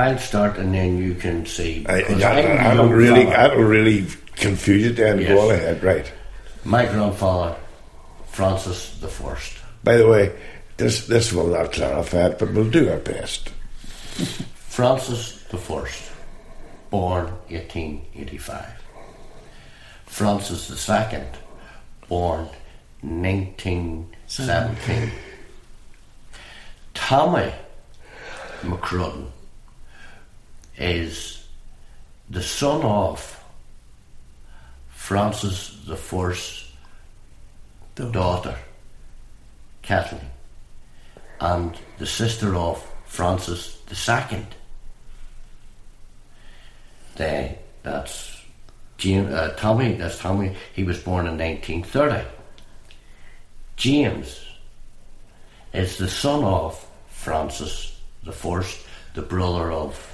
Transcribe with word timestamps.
I'll 0.00 0.18
start 0.18 0.56
and 0.56 0.72
then 0.72 0.96
you 0.96 1.14
can 1.14 1.44
see. 1.44 1.84
I, 1.86 1.92
I, 1.92 1.96
I'm 2.06 2.18
the 2.18 2.26
I, 2.26 2.74
will 2.74 2.76
young 2.76 2.90
really, 2.90 3.24
fella. 3.24 3.36
that'll 3.36 3.64
really 3.64 4.06
confuse 4.34 4.86
it 4.86 4.96
then. 4.96 5.20
Yes. 5.20 5.28
Go 5.28 5.40
on 5.40 5.50
ahead, 5.54 5.82
right. 5.82 6.10
My 6.64 6.86
grandfather, 6.86 7.54
Francis 8.28 8.98
the 8.98 9.08
First. 9.08 9.58
By 9.84 9.98
the 9.98 10.08
way, 10.08 10.34
this 10.78 11.06
this 11.06 11.34
will 11.34 11.48
not 11.48 11.72
clarify 11.72 12.28
it, 12.28 12.38
but 12.38 12.50
we'll 12.54 12.70
do 12.70 12.90
our 12.90 12.96
best. 12.96 13.48
Francis 14.54 15.42
the 15.50 15.58
First, 15.58 16.10
born 16.88 17.26
1885. 17.48 18.82
Francis 20.06 20.68
the 20.68 20.78
Second, 20.78 21.28
born 22.08 22.48
1917. 23.02 25.10
Tommy 26.94 27.52
McCrudden 28.62 29.26
is 30.80 31.46
the 32.30 32.42
son 32.42 32.82
of 32.82 33.44
Francis 34.88 35.78
the 35.86 35.96
First's 35.96 36.72
daughter, 37.94 38.56
Kathleen, 39.82 40.30
and 41.38 41.76
the 41.98 42.06
sister 42.06 42.56
of 42.56 42.82
Francis 43.04 43.78
the 43.88 43.94
Second. 43.94 44.46
They, 47.16 47.58
that's 47.82 48.42
James, 48.96 49.32
uh, 49.32 49.54
Tommy, 49.58 49.94
that's 49.94 50.18
Tommy, 50.18 50.56
he 50.72 50.84
was 50.84 50.98
born 50.98 51.26
in 51.26 51.36
1930. 51.36 52.26
James 53.76 54.40
is 55.74 55.98
the 55.98 56.08
son 56.08 56.42
of 56.44 56.86
Francis 57.08 58.00
the 58.22 58.32
First, 58.32 58.86
the 59.14 59.22
brother 59.22 59.72
of 59.72 60.09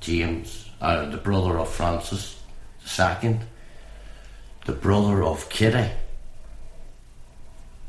James, 0.00 0.68
uh, 0.80 1.06
the 1.08 1.16
brother 1.16 1.58
of 1.58 1.68
Francis 1.68 2.40
II, 2.98 3.38
the 4.66 4.72
brother 4.72 5.22
of 5.22 5.48
Kitty, 5.48 5.90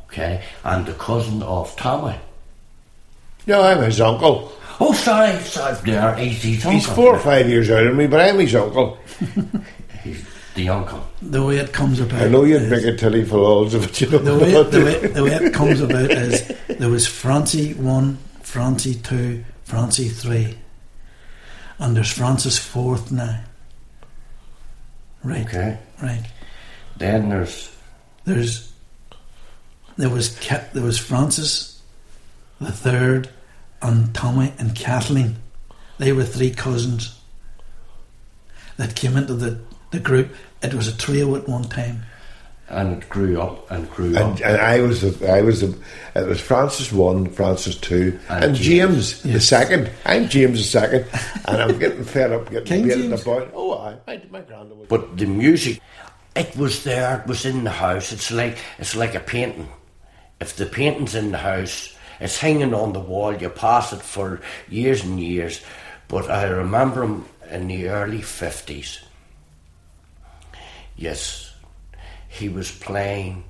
okay, 0.06 0.44
and 0.64 0.86
the 0.86 0.94
cousin 0.94 1.42
of 1.44 1.76
Tommy. 1.76 2.16
No, 3.46 3.62
I'm 3.62 3.82
his 3.84 4.02
uncle. 4.02 4.52
Oh, 4.80 4.94
sorry, 4.94 5.40
sorry, 5.42 5.76
there, 5.86 6.16
he's, 6.16 6.42
he's, 6.44 6.64
He's 6.64 6.86
four 6.86 7.16
or 7.16 7.20
five 7.20 7.50
years 7.50 7.70
older 7.70 7.86
than 7.86 7.98
me, 7.98 8.08
but 8.08 8.20
I'm 8.20 8.38
his 8.40 8.54
uncle. 8.56 8.98
He's 10.04 10.24
the 10.54 10.70
uncle. 10.70 11.04
The 11.22 11.44
way 11.44 11.58
it 11.58 11.74
comes 11.74 12.00
about. 12.00 12.22
I 12.22 12.28
know 12.28 12.44
you'd 12.44 12.62
is- 12.64 12.70
make 12.70 12.84
a 12.86 12.96
tilly 12.96 13.26
for 13.26 13.38
all 13.40 13.66
of 13.66 13.74
it, 13.74 14.02
you 14.02 14.10
know. 14.10 14.20
the 14.20 14.38
way, 14.38 14.52
the, 14.64 14.86
way, 14.86 15.08
the 15.08 15.24
way 15.24 15.32
it 15.32 15.54
comes 15.54 15.82
about 15.82 16.12
is 16.12 16.48
there 16.68 16.90
was 16.90 17.08
Francie 17.08 17.74
1, 17.74 18.18
Francie 18.44 18.96
2, 18.96 19.44
Francie 19.64 20.10
3, 20.10 20.56
and 21.80 21.96
there's 21.96 22.12
Francis 22.12 22.58
4th 22.60 23.12
now. 23.12 23.42
Right, 25.24 25.46
Okay. 25.46 25.78
right. 26.02 26.24
Then 26.98 27.30
there's 27.30 27.72
There's 28.26 28.72
there 29.98 30.10
was 30.10 30.38
there 30.74 30.84
was 30.84 30.98
Francis 31.00 31.82
the 32.60 32.72
third 32.72 33.30
and 33.82 34.14
Tommy 34.14 34.54
and 34.60 34.76
Kathleen. 34.76 35.38
They 35.98 36.12
were 36.14 36.24
three 36.24 36.52
cousins 36.52 37.20
that 38.78 38.96
came 38.96 39.16
into 39.18 39.34
the, 39.34 39.60
the 39.92 40.00
group. 40.00 40.34
It 40.62 40.74
was 40.74 40.88
a 40.88 40.96
trio 40.98 41.36
at 41.36 41.48
one 41.48 41.64
time. 41.66 42.04
And 42.70 43.02
it 43.02 43.10
grew 43.10 43.40
up 43.42 43.70
and 43.72 43.90
grew 43.92 44.08
And, 44.08 44.18
up. 44.18 44.42
and 44.46 44.58
I 44.58 44.82
was 44.82 45.02
the, 45.02 45.32
I 45.32 45.42
was 45.42 45.62
the, 45.62 45.78
it 46.16 46.28
was 46.28 46.42
Francis 46.42 46.92
one, 46.92 47.30
Francis 47.30 47.76
two, 47.76 48.20
And 48.30 48.44
and, 48.46 48.56
James. 48.56 49.22
James, 49.22 49.34
the 49.34 49.40
second. 49.42 49.90
I'm 50.06 50.28
James 50.28 50.58
the 50.60 50.64
second, 50.66 51.06
and 51.46 51.62
I'm 51.62 51.80
getting 51.80 52.04
fed 52.04 52.32
up, 52.34 52.50
getting 52.50 52.66
King 52.66 52.84
beaten 52.88 53.02
James. 53.10 53.22
about. 53.22 53.52
Oh, 53.54 53.78
I, 53.78 53.98
my, 54.08 54.22
my 54.30 54.42
granddad 54.42 54.78
was. 54.78 54.88
But 54.90 55.18
the 55.18 55.26
music, 55.26 55.82
it 56.36 56.56
was 56.58 56.84
there. 56.84 57.20
It 57.22 57.28
was 57.28 57.46
in 57.46 57.64
the 57.64 57.72
house. 57.72 58.12
It's 58.12 58.32
like 58.32 58.58
it's 58.80 58.96
like 58.96 59.16
a 59.16 59.20
painting. 59.22 59.70
If 60.40 60.56
the 60.56 60.66
painting's 60.68 61.16
in 61.16 61.32
the 61.32 61.38
house, 61.40 61.96
it's 62.20 62.38
hanging 62.38 62.74
on 62.74 62.94
the 62.94 63.00
wall. 63.00 63.34
You 63.36 63.50
pass 63.50 63.92
it 63.94 64.02
for 64.02 64.40
years 64.70 65.04
and 65.04 65.20
years. 65.20 65.62
But 66.10 66.30
I 66.30 66.44
remember 66.46 67.04
him 67.04 67.26
in 67.50 67.68
the 67.68 67.90
early 67.90 68.22
fifties. 68.22 69.00
Yes, 70.96 71.47
he 72.38 72.50
was 72.50 72.72
playing 72.72 73.44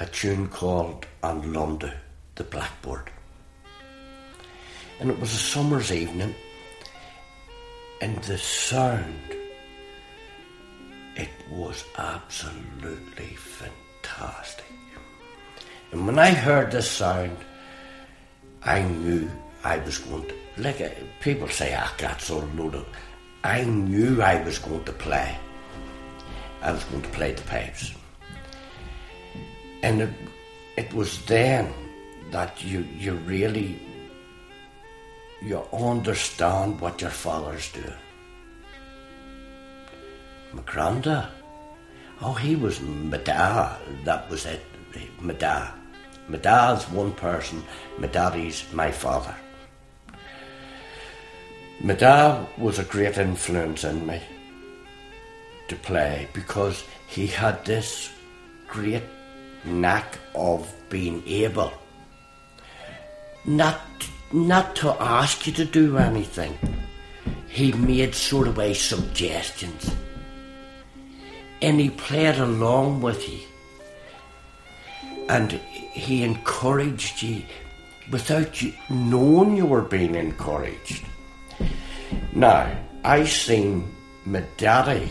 a 0.00 0.06
tune 0.06 0.48
called 0.48 1.06
"On 1.22 1.52
London, 1.52 1.94
the 2.34 2.44
Blackboard," 2.44 3.10
and 5.00 5.10
it 5.10 5.18
was 5.18 5.32
a 5.32 5.38
summer's 5.52 5.92
evening, 5.92 6.34
and 8.00 8.22
the 8.24 8.38
sound 8.38 9.36
it 11.16 11.30
was 11.50 11.84
absolutely 11.96 13.36
fantastic. 13.36 14.66
And 15.92 16.06
when 16.06 16.18
I 16.18 16.30
heard 16.30 16.70
this 16.70 16.90
sound, 16.90 17.36
I 18.62 18.82
knew 18.82 19.30
I 19.64 19.78
was 19.78 19.98
going 19.98 20.26
to, 20.28 20.34
like 20.58 20.80
uh, 20.80 20.90
people 21.20 21.48
say, 21.48 21.74
ah, 21.74 21.92
that's 21.98 22.30
all 22.30 22.48
loaded. 22.54 22.84
I 23.44 23.64
knew 23.64 24.20
I 24.20 24.42
was 24.42 24.58
going 24.58 24.84
to 24.84 24.92
play. 24.92 25.36
I 26.62 26.72
was 26.72 26.84
going 26.84 27.02
to 27.02 27.08
play 27.10 27.32
the 27.32 27.42
pipes. 27.42 27.94
And 29.86 30.02
it, 30.02 30.10
it 30.76 30.92
was 30.92 31.24
then 31.26 31.72
that 32.32 32.64
you, 32.64 32.80
you 32.98 33.14
really, 33.14 33.78
you 35.40 35.62
understand 35.72 36.80
what 36.80 37.00
your 37.00 37.10
father's 37.10 37.70
doing. 37.70 38.02
Granddad. 40.64 41.28
Oh, 42.20 42.32
he 42.32 42.56
was 42.56 42.80
my 42.80 43.18
dad. 43.18 43.78
That 44.02 44.28
was 44.28 44.44
it. 44.44 44.62
My 45.20 45.34
dad's 45.34 46.90
one 46.90 47.12
person. 47.12 47.62
My 47.98 48.08
daddy's 48.08 48.64
my 48.72 48.90
father. 48.90 49.36
My 51.80 51.94
dad 51.94 52.44
was 52.58 52.80
a 52.80 52.84
great 52.84 53.18
influence 53.18 53.84
in 53.84 54.04
me 54.04 54.20
to 55.68 55.76
play 55.76 56.26
because 56.32 56.82
he 57.06 57.28
had 57.28 57.64
this 57.64 58.10
great 58.66 59.04
knack 59.66 60.18
of 60.34 60.72
being 60.88 61.22
able 61.26 61.72
not 63.46 63.80
not 64.32 64.74
to 64.76 64.90
ask 65.00 65.46
you 65.46 65.52
to 65.52 65.64
do 65.64 65.96
anything. 65.98 66.58
He 67.48 67.72
made 67.72 68.14
sort 68.14 68.48
of 68.48 68.56
way 68.56 68.74
suggestions 68.74 69.94
and 71.62 71.80
he 71.80 71.90
played 71.90 72.36
along 72.36 73.00
with 73.00 73.28
you 73.28 73.38
and 75.28 75.52
he 75.52 76.22
encouraged 76.22 77.22
you 77.22 77.42
without 78.10 78.60
you 78.60 78.72
knowing 78.90 79.56
you 79.56 79.64
were 79.64 79.82
being 79.82 80.14
encouraged. 80.14 81.04
Now, 82.32 82.76
I 83.04 83.24
seen 83.24 83.90
my 84.24 84.42
daddy 84.56 85.10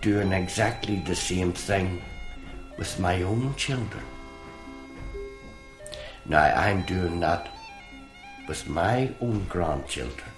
doing 0.00 0.32
exactly 0.32 0.96
the 0.96 1.16
same 1.16 1.52
thing 1.52 2.02
with 2.78 2.98
my 2.98 3.22
own 3.22 3.54
children. 3.56 4.04
Now, 6.24 6.44
I'm 6.44 6.82
doing 6.82 7.20
that 7.20 7.48
with 8.46 8.68
my 8.68 9.12
own 9.20 9.44
grandchildren. 9.48 10.30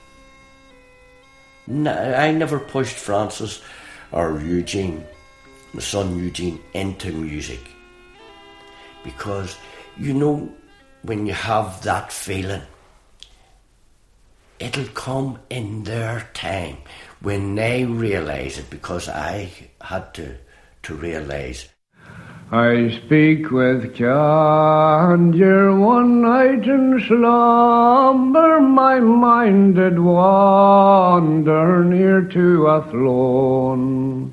No, 1.66 1.92
I 1.92 2.32
never 2.32 2.58
pushed 2.58 2.96
Francis 2.96 3.62
or 4.10 4.40
Eugene, 4.40 5.04
my 5.72 5.80
son 5.80 6.18
Eugene, 6.18 6.58
into 6.74 7.12
music. 7.12 7.60
Because, 9.04 9.56
you 9.96 10.14
know, 10.14 10.50
when 11.02 11.26
you 11.26 11.32
have 11.32 11.82
that 11.82 12.10
feeling, 12.10 12.62
it'll 14.58 14.88
come 14.88 15.38
in 15.48 15.84
their 15.84 16.28
time 16.34 16.78
when 17.20 17.54
they 17.54 17.84
realise 17.84 18.58
it, 18.58 18.70
because 18.70 19.08
I 19.08 19.50
had 19.80 20.14
to, 20.14 20.36
to 20.84 20.94
realise. 20.94 21.68
I 22.52 22.90
speak 22.90 23.52
with 23.52 23.94
candor 23.94 25.72
one 25.72 26.22
night 26.22 26.66
in 26.66 27.00
slumber, 27.06 28.60
my 28.60 28.98
mind 28.98 29.76
did 29.76 30.00
wander 30.00 31.84
near 31.84 32.22
to 32.22 32.70
Athlone, 32.70 34.32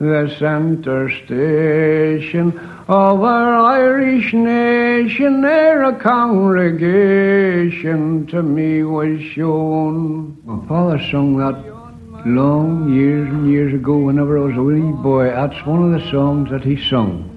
the 0.00 0.34
centre 0.40 1.08
station 1.08 2.58
of 2.88 3.22
our 3.22 3.62
Irish 3.62 4.34
nation. 4.34 5.42
There 5.42 5.84
a 5.84 5.94
congregation 5.94 8.26
to 8.26 8.42
me 8.42 8.82
was 8.82 9.20
shown. 9.20 10.36
My 10.44 10.66
father 10.66 10.98
sung 11.12 11.36
that 11.36 11.73
long 12.24 12.92
years 12.94 13.28
and 13.28 13.50
years 13.50 13.74
ago 13.74 13.98
whenever 13.98 14.38
I 14.38 14.46
was 14.46 14.56
a 14.56 14.62
wee 14.62 14.80
boy. 15.02 15.26
That's 15.26 15.66
one 15.66 15.82
of 15.82 16.00
the 16.00 16.10
songs 16.10 16.50
that 16.50 16.64
he 16.64 16.76
sung. 16.88 17.30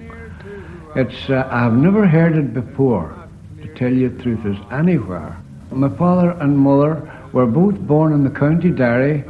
It's 0.96 1.28
uh, 1.28 1.46
I've 1.50 1.74
never 1.74 2.06
heard 2.06 2.36
it 2.36 2.54
before, 2.54 3.14
to 3.62 3.68
tell 3.74 3.92
you 3.92 4.08
the 4.08 4.22
truth, 4.22 4.46
is 4.46 4.56
anywhere. 4.72 5.36
My 5.70 5.90
father 5.90 6.30
and 6.30 6.56
mother 6.56 7.28
were 7.32 7.46
both 7.46 7.78
born 7.78 8.14
in 8.14 8.24
the 8.24 8.30
County 8.30 8.70
Derry 8.70 9.24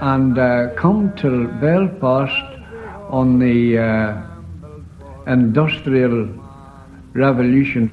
and 0.00 0.38
uh, 0.38 0.74
come 0.74 1.14
to 1.18 1.46
Belfast 1.60 2.58
on 3.08 3.38
the 3.38 3.78
uh, 3.78 5.32
Industrial 5.32 6.28
Revolution. 7.12 7.92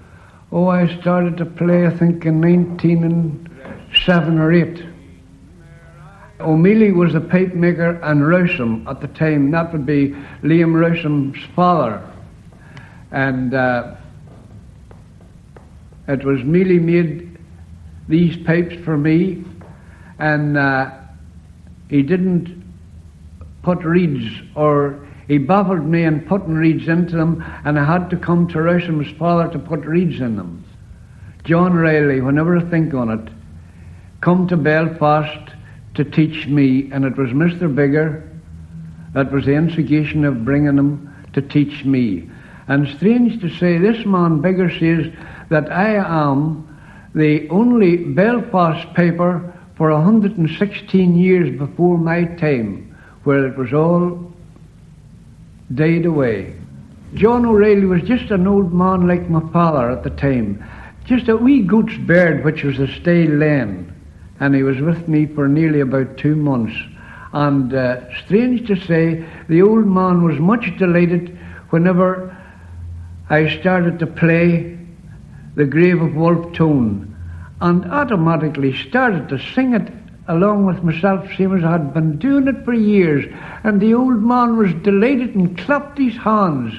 Oh, 0.51 0.67
I 0.67 0.87
started 0.99 1.37
to 1.37 1.45
play, 1.45 1.85
I 1.85 1.91
think, 1.91 2.25
in 2.25 2.41
1907 2.41 4.39
or 4.39 4.51
8. 4.51 4.94
O'Mealy 6.39 6.91
was 6.91 7.13
the 7.13 7.21
pipe 7.21 7.53
maker 7.53 7.99
and 8.03 8.27
Rowsome 8.27 8.85
at 8.87 8.99
the 8.99 9.07
time. 9.07 9.51
That 9.51 9.71
would 9.71 9.85
be 9.85 10.09
Liam 10.43 10.73
Rowsome's 10.73 11.41
father. 11.55 12.01
And 13.11 13.53
uh, 13.53 13.95
it 16.07 16.25
was 16.25 16.43
Mealy 16.43 16.79
made 16.79 17.37
these 18.07 18.37
pipes 18.37 18.75
for 18.83 18.97
me, 18.97 19.43
and 20.19 20.57
uh, 20.57 20.91
he 21.89 22.03
didn't 22.03 22.63
put 23.63 23.83
reeds 23.83 24.41
or 24.55 25.07
he 25.27 25.39
baffled 25.39 25.85
me 25.85 26.03
in 26.03 26.21
putting 26.21 26.53
reeds 26.53 26.87
into 26.87 27.15
them, 27.15 27.43
and 27.63 27.79
I 27.79 27.85
had 27.85 28.11
to 28.11 28.17
come 28.17 28.47
to 28.49 28.61
Rowsome's 28.61 29.11
father 29.17 29.51
to 29.51 29.57
put 29.57 29.79
reeds 29.85 30.19
in 30.19 30.35
them. 30.35 30.63
John 31.45 31.73
Riley, 31.73 32.21
whenever 32.21 32.57
I 32.57 32.69
think 32.69 32.93
on 32.93 33.09
it, 33.09 33.33
come 34.21 34.47
to 34.47 34.57
Belfast 34.57 35.54
to 35.95 36.03
teach 36.03 36.47
me, 36.47 36.89
and 36.91 37.05
it 37.05 37.17
was 37.17 37.29
Mr. 37.31 37.73
Bigger 37.73 38.29
that 39.13 39.31
was 39.31 39.45
the 39.45 39.53
instigation 39.53 40.25
of 40.25 40.43
bringing 40.43 40.77
him 40.77 41.15
to 41.33 41.41
teach 41.41 41.85
me. 41.85 42.29
And 42.67 42.87
strange 42.97 43.39
to 43.41 43.49
say, 43.49 43.77
this 43.77 44.05
man 44.05 44.41
Bigger 44.41 44.69
says 44.69 45.11
that 45.49 45.71
I 45.71 45.95
am 45.95 46.67
the 47.15 47.47
only 47.49 47.95
Belfast 47.95 48.93
paper 48.93 49.53
for 49.75 49.91
116 49.91 51.17
years 51.17 51.57
before 51.57 51.97
my 51.97 52.25
time, 52.25 52.97
where 53.23 53.47
it 53.47 53.57
was 53.57 53.73
all 53.73 54.33
died 55.73 56.05
away. 56.05 56.53
John 57.13 57.45
O'Reilly 57.45 57.85
was 57.85 58.01
just 58.01 58.31
an 58.31 58.45
old 58.45 58.73
man 58.73 59.07
like 59.07 59.29
my 59.29 59.41
father 59.51 59.89
at 59.89 60.03
the 60.03 60.09
time, 60.09 60.61
just 61.05 61.29
a 61.29 61.37
wee 61.37 61.61
goat's 61.61 61.97
beard 61.99 62.43
which 62.43 62.63
was 62.63 62.79
a 62.79 62.87
stale 62.87 63.31
lane, 63.31 63.94
and 64.39 64.53
he 64.53 64.63
was 64.63 64.79
with 64.79 65.07
me 65.07 65.25
for 65.25 65.47
nearly 65.47 65.79
about 65.79 66.17
two 66.17 66.35
months. 66.35 66.75
And 67.33 67.73
uh, 67.73 68.13
strange 68.25 68.67
to 68.67 68.75
say, 68.85 69.25
the 69.49 69.61
old 69.61 69.85
man 69.85 70.23
was 70.23 70.39
much 70.39 70.77
delighted 70.77 71.37
whenever 71.69 72.35
I 73.29 73.59
started 73.59 73.99
to 73.99 74.07
play 74.07 74.77
the 75.55 75.65
Grave 75.65 76.01
of 76.01 76.15
Wolfe 76.15 76.53
Tone, 76.53 77.15
and 77.61 77.85
automatically 77.85 78.75
started 78.89 79.29
to 79.29 79.39
sing 79.53 79.73
it 79.73 79.91
along 80.27 80.65
with 80.65 80.83
myself, 80.83 81.27
same 81.37 81.55
as 81.57 81.63
I 81.63 81.73
had 81.73 81.93
been 81.93 82.17
doing 82.17 82.47
it 82.47 82.65
for 82.65 82.73
years. 82.73 83.25
And 83.63 83.79
the 83.79 83.93
old 83.93 84.21
man 84.21 84.57
was 84.57 84.73
delighted 84.83 85.35
and 85.35 85.57
clapped 85.57 85.97
his 85.97 86.15
hands 86.17 86.73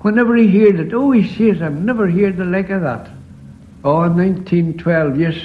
whenever 0.00 0.36
he 0.36 0.46
heard 0.46 0.80
it. 0.80 0.92
Oh, 0.92 1.12
he 1.12 1.26
says, 1.26 1.62
I've 1.62 1.80
never 1.80 2.10
heard 2.10 2.36
the 2.36 2.44
like 2.44 2.70
of 2.70 2.82
that. 2.82 3.08
Oh, 3.84 4.02
in 4.02 4.16
1912, 4.16 5.18
yes, 5.18 5.36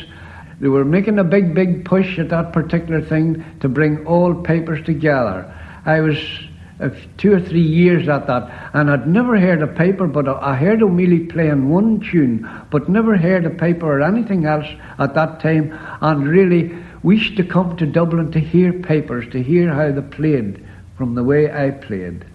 they 0.59 0.67
were 0.67 0.85
making 0.85 1.19
a 1.19 1.23
big, 1.23 1.53
big 1.53 1.85
push 1.85 2.17
at 2.17 2.29
that 2.29 2.53
particular 2.53 3.01
thing 3.01 3.43
to 3.59 3.69
bring 3.69 4.05
all 4.05 4.33
papers 4.33 4.85
together. 4.85 5.51
I 5.85 5.99
was 5.99 6.17
uh, 6.79 6.89
two 7.17 7.33
or 7.33 7.39
three 7.39 7.61
years 7.61 8.07
at 8.09 8.27
that, 8.27 8.69
and 8.73 8.89
I'd 8.89 9.07
never 9.07 9.39
heard 9.39 9.61
a 9.61 9.67
paper, 9.67 10.07
but 10.07 10.27
I 10.27 10.55
heard 10.55 10.81
O'Mealy 10.81 11.29
playing 11.29 11.69
one 11.69 11.99
tune, 11.99 12.49
but 12.69 12.89
never 12.89 13.17
heard 13.17 13.45
a 13.45 13.49
paper 13.49 13.85
or 13.85 14.01
anything 14.01 14.45
else 14.45 14.67
at 14.99 15.13
that 15.15 15.39
time, 15.39 15.77
and 16.01 16.27
really 16.27 16.75
wished 17.03 17.37
to 17.37 17.43
come 17.43 17.77
to 17.77 17.85
Dublin 17.85 18.31
to 18.31 18.39
hear 18.39 18.73
papers, 18.73 19.31
to 19.31 19.43
hear 19.43 19.73
how 19.73 19.91
they 19.91 20.01
played 20.01 20.65
from 20.97 21.15
the 21.15 21.23
way 21.23 21.51
I 21.51 21.71
played. 21.71 22.25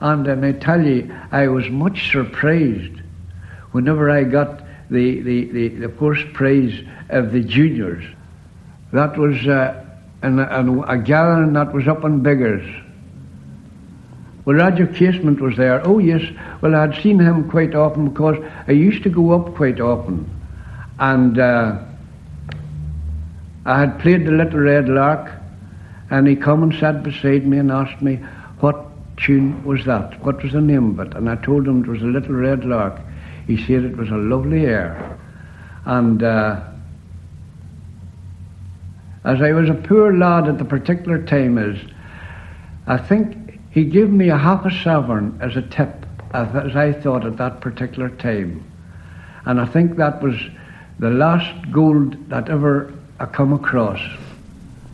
And, 0.00 0.26
and 0.26 0.44
I 0.44 0.52
tell 0.52 0.84
you, 0.84 1.14
I 1.30 1.46
was 1.48 1.68
much 1.68 2.10
surprised 2.10 3.00
whenever 3.72 4.10
I 4.10 4.24
got 4.24 4.61
the, 4.92 5.20
the, 5.20 5.44
the, 5.46 5.68
the 5.68 5.88
first 5.88 6.32
praise 6.32 6.86
of 7.08 7.32
the 7.32 7.40
juniors. 7.40 8.04
That 8.92 9.16
was 9.16 9.46
uh, 9.46 9.84
an, 10.22 10.38
a 10.38 10.98
gathering 10.98 11.54
that 11.54 11.72
was 11.72 11.88
up 11.88 12.04
in 12.04 12.22
Biggers. 12.22 12.68
Well, 14.44 14.56
Roger 14.56 14.86
Casement 14.86 15.40
was 15.40 15.56
there. 15.56 15.86
Oh, 15.86 15.98
yes. 15.98 16.22
Well, 16.60 16.74
I'd 16.74 17.00
seen 17.02 17.18
him 17.18 17.48
quite 17.48 17.74
often 17.74 18.08
because 18.10 18.36
I 18.66 18.72
used 18.72 19.02
to 19.04 19.10
go 19.10 19.32
up 19.32 19.54
quite 19.54 19.80
often. 19.80 20.28
And 20.98 21.38
uh, 21.38 21.78
I 23.64 23.80
had 23.80 24.00
played 24.00 24.26
the 24.26 24.32
Little 24.32 24.60
Red 24.60 24.88
Lark, 24.88 25.32
and 26.10 26.26
he 26.26 26.36
come 26.36 26.62
and 26.62 26.74
sat 26.74 27.02
beside 27.02 27.46
me 27.46 27.58
and 27.58 27.70
asked 27.70 28.02
me 28.02 28.16
what 28.60 28.86
tune 29.16 29.62
was 29.64 29.84
that, 29.84 30.22
what 30.24 30.42
was 30.42 30.52
the 30.52 30.60
name 30.60 30.98
of 30.98 31.06
it, 31.06 31.16
and 31.16 31.28
I 31.28 31.36
told 31.36 31.66
him 31.66 31.82
it 31.82 31.88
was 31.88 32.02
a 32.02 32.06
Little 32.06 32.34
Red 32.34 32.64
Lark. 32.64 33.00
He 33.46 33.56
said 33.56 33.84
it 33.84 33.96
was 33.96 34.10
a 34.10 34.16
lovely 34.16 34.66
air, 34.66 35.18
and 35.84 36.22
uh, 36.22 36.62
as 39.24 39.40
I 39.42 39.52
was 39.52 39.68
a 39.68 39.74
poor 39.74 40.16
lad 40.16 40.48
at 40.48 40.58
the 40.58 40.64
particular 40.64 41.22
time, 41.22 41.58
is 41.58 41.80
I 42.86 42.98
think 42.98 43.60
he 43.70 43.84
gave 43.84 44.10
me 44.10 44.28
a 44.28 44.38
half 44.38 44.64
a 44.64 44.70
sovereign 44.70 45.38
as 45.40 45.56
a 45.56 45.62
tip, 45.62 46.06
as 46.34 46.76
I 46.76 46.92
thought 46.92 47.24
at 47.26 47.36
that 47.38 47.60
particular 47.60 48.10
time, 48.10 48.64
and 49.44 49.60
I 49.60 49.66
think 49.66 49.96
that 49.96 50.22
was 50.22 50.36
the 50.98 51.10
last 51.10 51.72
gold 51.72 52.28
that 52.28 52.48
ever 52.48 52.92
I 53.18 53.26
come 53.26 53.52
across. 53.52 54.00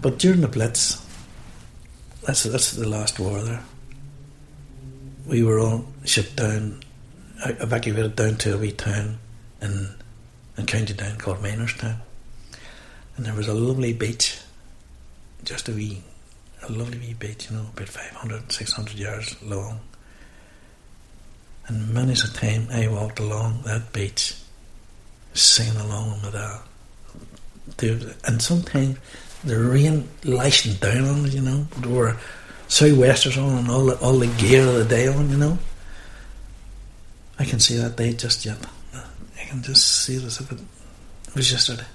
But 0.00 0.18
during 0.18 0.40
the 0.40 0.48
Blitz, 0.48 1.04
that's, 2.22 2.44
that's 2.44 2.72
the 2.72 2.88
last 2.88 3.18
war 3.18 3.42
there, 3.42 3.62
we 5.26 5.42
were 5.42 5.58
all 5.58 5.84
shipped 6.04 6.36
down, 6.36 6.82
evacuated 7.44 8.17
down 8.17 8.37
to 8.37 8.55
a 8.55 8.58
wee 8.58 8.73
town 8.73 9.19
in, 9.61 9.94
in 10.56 10.67
County 10.67 10.94
Down 10.94 11.17
called 11.19 11.38
Minerstown. 11.38 11.96
And 13.17 13.26
there 13.26 13.35
was 13.35 13.49
a 13.49 13.55
lovely 13.55 13.93
beach, 13.93 14.38
just 15.44 15.69
a 15.69 15.73
wee, 15.73 16.02
a 16.62 16.73
lovely 16.73 16.99
wee 16.99 17.14
beach, 17.14 17.50
you 17.50 17.56
know, 17.56 17.67
about 17.75 17.88
500, 17.88 18.52
600 18.52 18.99
yards 18.99 19.43
long. 19.43 19.81
And 21.67 21.93
many's 21.93 22.25
a 22.25 22.32
time 22.32 22.69
I 22.70 22.88
walked 22.88 23.20
along 23.20 23.62
that 23.64 23.93
beach, 23.93 24.35
singing 25.35 25.81
along 25.81 26.23
with 26.23 26.32
that 26.32 26.62
and 27.81 28.43
sometimes 28.43 28.99
the 29.44 29.58
rain 29.58 30.08
lashing 30.25 30.75
down 30.75 31.04
on 31.04 31.30
you 31.30 31.40
know. 31.40 31.66
There 31.78 31.90
were 31.90 32.16
sou'westers 32.68 33.38
on 33.38 33.59
and 33.59 33.71
all 33.71 33.87
the, 33.87 33.99
all 33.99 34.18
the 34.18 34.26
gear 34.26 34.66
of 34.66 34.75
the 34.75 34.85
day 34.85 35.07
on, 35.07 35.30
you 35.30 35.37
know. 35.37 35.59
I 37.38 37.45
can 37.45 37.61
see 37.61 37.76
that 37.76 37.97
day 37.97 38.12
just 38.12 38.45
yet. 38.45 38.59
I 38.95 39.45
can 39.49 39.62
just 39.62 40.04
see 40.04 40.16
it 40.16 40.25
as 40.25 40.40
if 40.40 40.50
it 40.52 40.59
was 41.35 41.50
yesterday. 41.50 41.87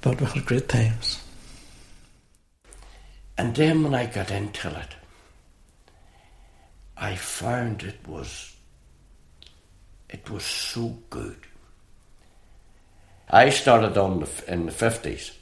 But 0.00 0.20
we 0.20 0.26
had 0.26 0.44
great 0.44 0.68
times. 0.68 1.22
And 3.38 3.54
then 3.54 3.84
when 3.84 3.94
I 3.94 4.06
got 4.06 4.30
into 4.30 4.68
it, 4.68 4.96
I 6.96 7.14
found 7.16 7.82
it 7.82 7.98
was 8.06 8.54
it 10.12 10.28
was 10.28 10.44
so 10.44 10.98
good. 11.08 11.36
I 13.30 13.48
started 13.48 13.96
on 13.96 14.20
the, 14.20 14.28
in 14.46 14.66
the 14.66 14.72
50s. 14.72 15.32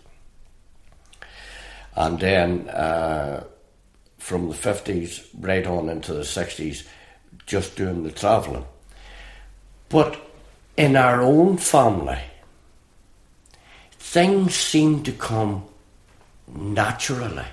And 1.96 2.20
then 2.20 2.68
uh, 2.68 3.44
from 4.20 4.48
the 4.48 4.54
50s 4.54 5.26
right 5.40 5.66
on 5.66 5.88
into 5.88 6.12
the 6.12 6.20
60s, 6.20 6.86
just 7.46 7.74
doing 7.74 8.04
the 8.04 8.12
travelling. 8.12 8.66
But 9.88 10.20
in 10.76 10.94
our 10.94 11.22
own 11.22 11.56
family, 11.56 12.20
things 13.92 14.54
seem 14.54 15.02
to 15.02 15.12
come 15.12 15.64
naturally. 16.46 17.46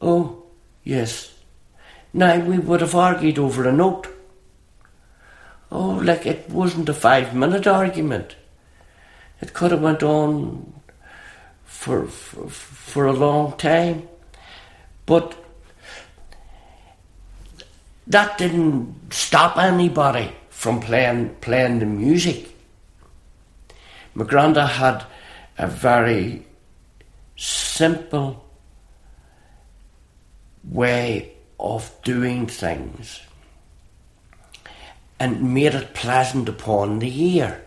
Oh, 0.00 0.44
yes. 0.84 1.34
Now 2.12 2.38
we 2.38 2.58
would 2.58 2.82
have 2.82 2.94
argued 2.94 3.38
over 3.38 3.66
a 3.66 3.72
note. 3.72 4.06
Oh, 5.72 6.00
like 6.02 6.26
it 6.26 6.48
wasn't 6.50 6.88
a 6.88 6.94
five 6.94 7.34
minute 7.34 7.66
argument. 7.66 8.36
It 9.40 9.54
could 9.54 9.70
have 9.70 9.82
went 9.82 10.02
on 10.02 10.74
for, 11.64 12.06
for, 12.06 12.48
for 12.48 13.06
a 13.06 13.12
long 13.12 13.56
time. 13.56 14.08
But 15.08 15.34
that 18.06 18.38
didn't 18.38 19.12
stop 19.12 19.56
anybody 19.56 20.32
from 20.50 20.80
playing 20.80 21.36
playing 21.40 21.78
the 21.78 21.86
music. 21.86 22.54
My 24.14 24.24
granda 24.24 24.68
had 24.68 25.04
a 25.56 25.66
very 25.66 26.46
simple 27.36 28.44
way 30.64 31.32
of 31.58 31.90
doing 32.02 32.46
things 32.46 33.20
and 35.18 35.54
made 35.54 35.74
it 35.74 35.94
pleasant 35.94 36.48
upon 36.48 36.98
the 36.98 37.12
ear. 37.36 37.64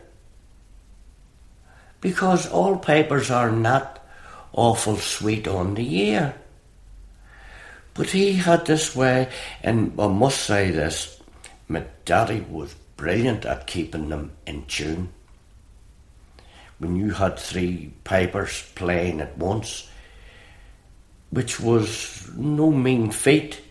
because 2.01 2.50
all 2.50 2.77
papers 2.77 3.29
are 3.29 3.51
not 3.51 4.03
awful 4.53 4.98
sweet 4.98 5.48
on 5.48 5.75
the 5.75 6.00
ear. 6.01 6.33
But 7.93 8.10
he 8.10 8.33
had 8.33 8.65
this 8.65 8.95
way, 8.95 9.29
and 9.63 9.93
I 10.00 10.07
must 10.07 10.41
say 10.41 10.71
this 10.71 11.21
my 11.67 11.83
daddy 12.05 12.41
was 12.41 12.74
brilliant 12.98 13.45
at 13.45 13.67
keeping 13.67 14.10
them 14.10 14.31
in 14.45 14.65
tune. 14.65 15.10
When 16.79 16.95
you 16.95 17.12
had 17.12 17.38
three 17.38 17.93
pipers 18.03 18.63
playing 18.75 19.21
at 19.21 19.38
once, 19.38 19.89
which 21.29 21.60
was 21.60 22.29
no 22.36 22.71
mean 22.71 23.12
feat, 23.12 23.62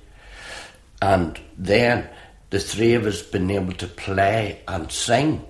and 1.03 1.39
then 1.57 2.09
the 2.51 2.61
three 2.61 2.95
of 2.95 3.07
us 3.07 3.23
being 3.23 3.51
able 3.51 3.73
to 3.75 3.87
play 3.87 4.61
and 4.69 4.91
sing, 4.91 5.45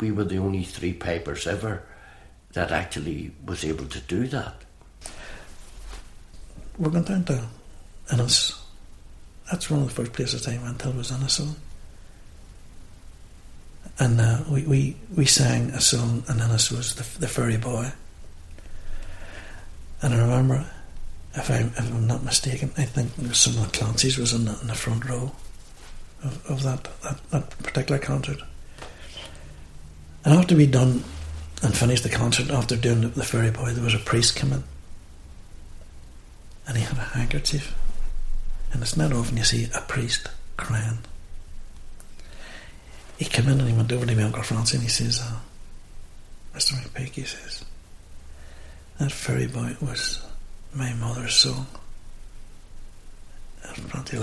we 0.00 0.10
were 0.10 0.24
the 0.24 0.38
only 0.38 0.64
three 0.64 0.92
pipers 0.92 1.46
ever 1.46 1.82
that 2.52 2.72
actually 2.72 3.32
was 3.44 3.64
able 3.64 3.86
to 3.86 4.00
do 4.00 4.26
that. 4.28 4.54
We 6.78 6.88
went 6.88 7.08
down 7.08 7.24
to 7.24 7.46
Ennis. 8.10 8.60
That's 9.50 9.70
one 9.70 9.82
of 9.82 9.88
the 9.88 9.94
first 9.94 10.12
places 10.12 10.48
I 10.48 10.58
went 10.58 10.80
to 10.80 10.90
was 10.90 11.12
Ennis. 11.12 11.40
And 13.98 14.20
uh, 14.20 14.42
we, 14.50 14.62
we, 14.64 14.96
we 15.16 15.24
sang 15.24 15.70
a 15.70 15.80
song, 15.80 16.24
and 16.28 16.40
Innis 16.40 16.70
was 16.70 16.94
the, 16.94 17.20
the 17.20 17.28
Fairy 17.28 17.56
Boy. 17.56 17.92
And 20.02 20.14
I 20.14 20.18
remember, 20.18 20.66
if, 21.34 21.50
I, 21.50 21.60
if 21.60 21.78
I'm 21.78 22.06
not 22.06 22.22
mistaken, 22.22 22.70
I 22.76 22.84
think 22.84 23.34
some 23.34 23.56
of 23.56 23.72
the 23.72 23.78
Clancy's 23.78 24.18
was 24.18 24.32
in 24.32 24.44
the, 24.44 24.58
in 24.60 24.66
the 24.66 24.74
front 24.74 25.04
row 25.08 25.32
of, 26.22 26.50
of 26.50 26.62
that, 26.64 26.88
that, 27.02 27.30
that 27.30 27.50
particular 27.58 27.98
concert. 27.98 28.38
And 30.24 30.34
after 30.34 30.56
we'd 30.56 30.72
done 30.72 31.04
and 31.62 31.74
finished 31.74 32.02
the 32.02 32.10
concert, 32.10 32.50
after 32.50 32.76
doing 32.76 33.00
the, 33.00 33.08
the 33.08 33.52
Boy, 33.56 33.70
there 33.70 33.84
was 33.84 33.94
a 33.94 33.98
priest 33.98 34.36
come 34.36 34.52
in. 34.52 34.64
And 36.68 36.76
he 36.76 36.82
had 36.82 36.98
a 36.98 37.00
handkerchief. 37.00 37.74
And 38.72 38.82
it's 38.82 38.96
not 38.96 39.12
often 39.12 39.36
you 39.36 39.44
see 39.44 39.68
a 39.74 39.80
priest 39.80 40.28
crying. 40.56 40.98
He 43.18 43.24
came 43.24 43.48
in 43.48 43.60
and 43.60 43.68
he 43.68 43.74
went 43.74 43.92
over 43.92 44.04
to 44.04 44.14
my 44.14 44.22
Uncle 44.22 44.42
Francie 44.42 44.76
and 44.76 44.82
he 44.82 44.90
says, 44.90 45.20
uh, 45.22 45.38
Mr. 46.54 46.74
McPeake, 46.74 47.14
he 47.14 47.22
says, 47.22 47.64
that 48.98 49.12
Fairy 49.12 49.46
Boy 49.46 49.76
was 49.80 50.24
my 50.74 50.92
mother's 50.94 51.34
song. 51.34 51.66
And 53.64 53.90
Francie, 53.90 54.18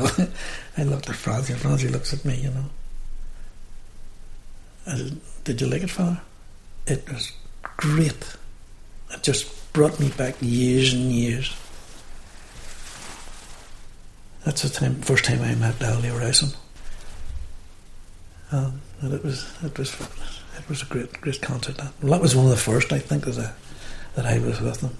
I 0.77 0.83
looked 0.83 1.09
at 1.09 1.15
Francie 1.15 1.53
and 1.53 1.61
Francie 1.61 1.87
looks 1.87 2.13
at 2.13 2.23
me, 2.25 2.35
you 2.35 2.49
know. 2.49 2.65
I 4.85 4.97
said, 4.97 5.21
Did 5.43 5.61
you 5.61 5.67
like 5.67 5.83
it, 5.83 5.89
Father? 5.89 6.21
It 6.85 7.09
was 7.11 7.31
great. 7.61 8.35
It 9.11 9.23
just 9.23 9.73
brought 9.73 9.99
me 9.99 10.09
back 10.09 10.35
years 10.41 10.93
and 10.93 11.11
years. 11.11 11.55
That's 14.45 14.61
the 14.61 14.69
time, 14.69 14.95
first 15.01 15.25
time 15.25 15.41
I 15.41 15.55
met 15.55 15.79
Dally 15.79 16.09
Rowson. 16.09 16.55
Um, 18.51 18.81
and 19.01 19.13
it 19.13 19.23
was 19.23 19.51
it 19.63 19.77
was 19.77 19.93
it 20.57 20.69
was 20.69 20.81
a 20.81 20.85
great 20.85 21.19
great 21.21 21.41
concert. 21.41 21.77
That 21.77 21.93
well, 22.01 22.11
that 22.11 22.21
was 22.21 22.35
one 22.35 22.45
of 22.45 22.51
the 22.51 22.57
first 22.57 22.91
I 22.93 22.99
think 22.99 23.25
that 23.25 23.53
that 24.15 24.25
I 24.25 24.39
was 24.39 24.61
with 24.61 24.81
them. 24.81 24.97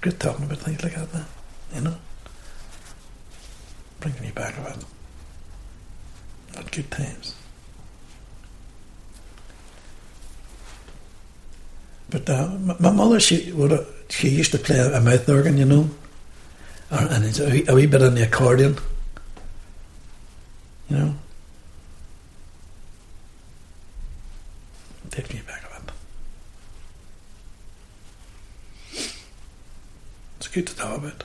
Great 0.00 0.20
talking 0.20 0.44
about 0.44 0.58
things 0.58 0.82
like 0.82 0.94
that, 0.94 1.14
man. 1.14 1.24
You 1.74 1.80
know, 1.82 1.96
bringing 4.00 4.20
me 4.20 4.30
back 4.32 4.58
about 4.58 4.84
about 6.52 6.70
good 6.70 6.90
times. 6.90 7.34
But 12.10 12.28
uh, 12.28 12.48
my, 12.60 12.76
my 12.78 12.90
mother, 12.92 13.18
she 13.18 13.50
would 13.52 13.72
uh, 13.72 13.84
she 14.08 14.28
used 14.28 14.52
to 14.52 14.58
play 14.58 14.78
a, 14.78 15.00
mouth 15.00 15.28
organ, 15.28 15.56
you 15.56 15.64
know, 15.64 15.88
and 16.94 17.24
it's 17.24 17.40
a 17.40 17.50
wee, 17.50 17.64
a 17.68 17.74
wee 17.74 17.86
bit 17.86 18.02
on 18.02 18.14
the 18.14 18.22
accordion, 18.22 18.76
you 20.88 20.96
know. 20.96 21.14
Takes 25.10 25.32
me 25.32 25.40
back 25.46 25.62
a 25.64 25.80
bit. 25.80 25.92
It's 30.38 30.48
good 30.48 30.66
to 30.66 30.76
talk 30.76 30.98
about. 30.98 31.24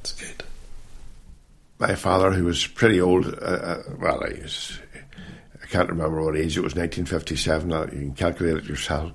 It's 0.00 0.12
good. 0.12 0.42
My 1.78 1.94
father, 1.94 2.32
who 2.32 2.44
was 2.44 2.66
pretty 2.66 3.00
old, 3.00 3.26
uh, 3.26 3.30
uh, 3.30 3.82
well, 4.00 4.22
he 4.32 4.42
was, 4.42 4.78
I 5.62 5.66
can't 5.66 5.88
remember 5.88 6.22
what 6.22 6.36
age 6.36 6.56
it 6.56 6.62
was, 6.62 6.74
1957, 6.74 7.72
uh, 7.72 7.82
you 7.84 7.90
can 7.90 8.14
calculate 8.14 8.56
it 8.58 8.64
yourself. 8.64 9.12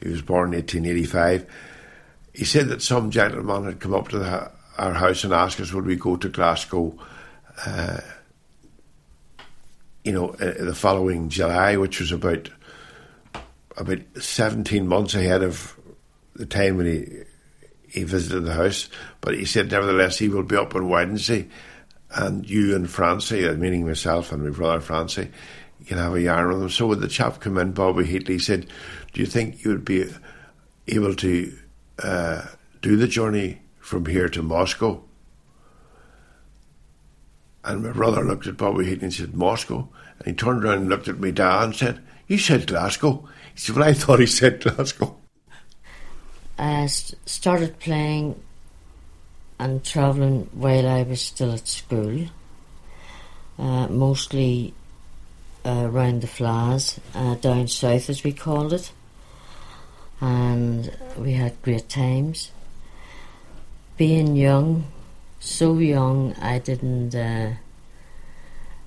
He 0.00 0.08
was 0.08 0.22
born 0.22 0.52
in 0.52 0.58
1885. 0.60 1.46
He 2.32 2.44
said 2.44 2.68
that 2.68 2.82
some 2.82 3.10
gentleman 3.10 3.64
had 3.64 3.80
come 3.80 3.94
up 3.94 4.08
to 4.08 4.18
the, 4.18 4.50
our 4.78 4.92
house 4.92 5.24
and 5.24 5.32
asked 5.32 5.60
us 5.60 5.72
would 5.72 5.86
we 5.86 5.96
go 5.96 6.16
to 6.16 6.28
Glasgow, 6.28 6.96
uh, 7.66 8.00
you 10.02 10.12
know, 10.12 10.30
uh, 10.30 10.64
the 10.64 10.74
following 10.74 11.28
July, 11.28 11.76
which 11.76 12.00
was 12.00 12.12
about 12.12 12.50
about 13.76 13.98
17 14.20 14.86
months 14.86 15.14
ahead 15.14 15.42
of 15.42 15.76
the 16.34 16.46
time 16.46 16.76
when 16.76 16.86
he 16.86 17.22
he 17.88 18.04
visited 18.04 18.40
the 18.40 18.54
house. 18.54 18.88
But 19.20 19.34
he 19.34 19.44
said, 19.44 19.70
nevertheless, 19.70 20.18
he 20.18 20.28
will 20.28 20.42
be 20.42 20.56
up 20.56 20.74
on 20.74 20.88
Wednesday, 20.88 21.48
and 22.10 22.48
you 22.48 22.74
and 22.74 22.90
Francie, 22.90 23.48
uh, 23.48 23.54
meaning 23.54 23.86
myself 23.86 24.32
and 24.32 24.42
my 24.42 24.50
brother 24.50 24.80
Francie, 24.80 25.30
you 25.78 25.86
can 25.86 25.98
have 25.98 26.14
a 26.14 26.20
yarn 26.20 26.48
with 26.48 26.62
him. 26.62 26.68
So 26.70 26.88
when 26.88 27.00
the 27.00 27.08
chap 27.08 27.40
came 27.40 27.58
in, 27.58 27.72
Bobby 27.72 28.04
Heatley 28.04 28.40
said, 28.40 28.66
"Do 29.12 29.20
you 29.20 29.26
think 29.26 29.64
you 29.64 29.70
would 29.70 29.84
be 29.84 30.06
able 30.88 31.14
to 31.14 31.56
uh, 32.02 32.42
do 32.82 32.96
the 32.96 33.08
journey 33.08 33.60
from 33.84 34.06
here 34.06 34.28
to 34.28 34.42
Moscow?" 34.42 35.02
And 37.64 37.82
my 37.82 37.92
brother 37.92 38.24
looked 38.24 38.46
at 38.46 38.56
Bobby 38.56 38.86
Heatley 38.86 39.02
and 39.02 39.14
said, 39.14 39.34
"Moscow," 39.34 39.88
and 40.18 40.26
he 40.26 40.32
turned 40.32 40.64
around 40.64 40.78
and 40.78 40.88
looked 40.88 41.08
at 41.08 41.20
me 41.20 41.30
dad 41.32 41.64
and 41.64 41.76
said, 41.76 42.00
"You 42.26 42.38
said 42.38 42.66
Glasgow." 42.66 43.28
He 43.54 43.60
said, 43.60 43.76
Well, 43.76 43.88
I 43.88 43.92
thought 43.92 44.20
he 44.20 44.26
said 44.26 44.60
Glasgow. 44.60 45.16
I 46.58 46.86
started 46.86 47.78
playing 47.78 48.40
and 49.58 49.84
travelling 49.84 50.48
while 50.52 50.86
I 50.86 51.02
was 51.02 51.20
still 51.20 51.52
at 51.52 51.68
school, 51.68 52.26
uh, 53.58 53.88
mostly 53.88 54.74
uh, 55.64 55.88
around 55.90 56.20
the 56.20 56.26
Fleadhs, 56.26 56.98
uh, 57.14 57.34
down 57.36 57.68
south 57.68 58.10
as 58.10 58.24
we 58.24 58.32
called 58.32 58.72
it, 58.72 58.92
and 60.20 60.96
we 61.16 61.32
had 61.32 61.60
great 61.62 61.88
times. 61.88 62.50
Being 63.96 64.36
young, 64.36 64.84
so 65.40 65.78
young, 65.78 66.34
I 66.34 66.58
didn't, 66.58 67.14
uh, 67.14 67.52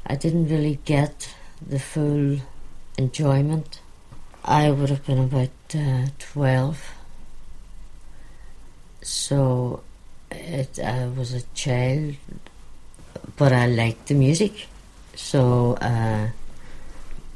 I 0.05 0.15
didn't 0.15 0.49
really 0.49 0.79
get 0.85 1.33
the 1.65 1.79
full 1.79 2.39
enjoyment 2.97 3.79
I 4.47 4.71
would 4.71 4.89
have 4.89 5.05
been 5.05 5.19
about 5.19 5.49
uh, 5.75 6.07
12. 6.19 6.93
So 9.01 9.83
it, 10.31 10.79
I 10.79 11.07
was 11.07 11.33
a 11.33 11.41
child, 11.53 12.15
but 13.35 13.51
I 13.51 13.67
liked 13.67 14.07
the 14.07 14.13
music. 14.13 14.67
So 15.15 15.73
uh, 15.81 16.29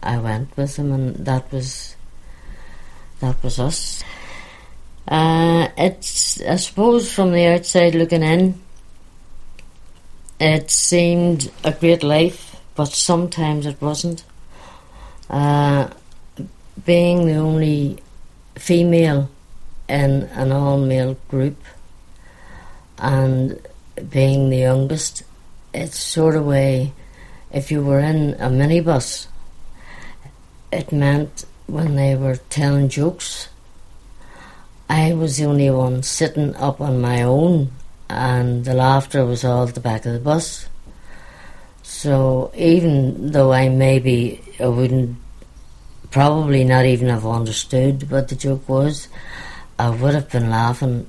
I 0.02 0.18
went 0.20 0.56
with 0.56 0.78
them, 0.78 0.94
and 0.94 1.16
that 1.26 1.52
was 1.52 1.98
that 3.20 3.44
was 3.44 3.60
us. 3.60 4.04
Uh, 5.08 5.68
it's 5.78 6.42
I 6.42 6.56
suppose 6.56 7.12
from 7.12 7.32
the 7.32 7.48
outside 7.48 7.96
looking 7.96 8.24
in, 8.24 8.62
it 10.40 10.72
seemed 10.72 11.52
a 11.64 11.72
great 11.72 12.04
life, 12.04 12.56
but 12.76 12.90
sometimes 12.90 13.66
it 13.66 13.82
wasn't. 13.82 14.24
Uh, 15.30 15.90
being 16.86 17.28
the 17.28 17.36
only 17.36 17.98
female 18.56 19.30
in 19.88 20.24
an 20.34 20.52
all 20.52 20.78
male 20.78 21.18
group 21.30 21.58
and 22.98 23.60
being 24.10 24.50
the 24.50 24.58
youngest, 24.58 25.24
it's 25.74 26.00
sort 26.00 26.36
of 26.36 26.46
way 26.46 26.94
if 27.52 27.72
you 27.72 27.84
were 27.84 28.00
in 28.00 28.34
a 28.36 28.50
minibus, 28.50 29.28
it 30.72 30.92
meant 30.92 31.46
when 31.68 31.96
they 31.96 32.16
were 32.16 32.38
telling 32.50 32.88
jokes, 32.88 33.50
I 34.92 35.14
was 35.14 35.38
the 35.38 35.46
only 35.46 35.70
one 35.70 36.04
sitting 36.04 36.54
up 36.58 36.82
on 36.82 37.00
my 37.00 37.22
own, 37.22 37.72
and 38.10 38.66
the 38.66 38.74
laughter 38.74 39.26
was 39.26 39.46
all 39.46 39.66
at 39.66 39.74
the 39.74 39.80
back 39.80 40.06
of 40.06 40.12
the 40.12 40.20
bus. 40.20 40.68
So 41.82 42.52
even 42.56 43.32
though 43.32 43.54
I 43.54 43.70
maybe 43.70 44.42
I 44.60 44.68
wouldn't 44.68 45.16
probably 46.10 46.66
not 46.66 46.84
even 46.84 47.08
have 47.08 47.26
understood 47.26 48.12
what 48.12 48.28
the 48.28 48.36
joke 48.36 48.68
was, 48.68 49.08
I 49.80 49.92
would 49.92 50.14
have 50.14 50.30
been 50.30 50.50
laughing 50.50 51.08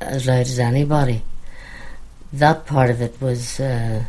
as 0.00 0.28
loud 0.28 0.46
as 0.46 0.60
anybody. 0.60 1.24
That 2.32 2.66
part 2.66 2.90
of 2.90 3.02
it 3.02 3.20
was 3.20 3.58
uh, 3.58 4.04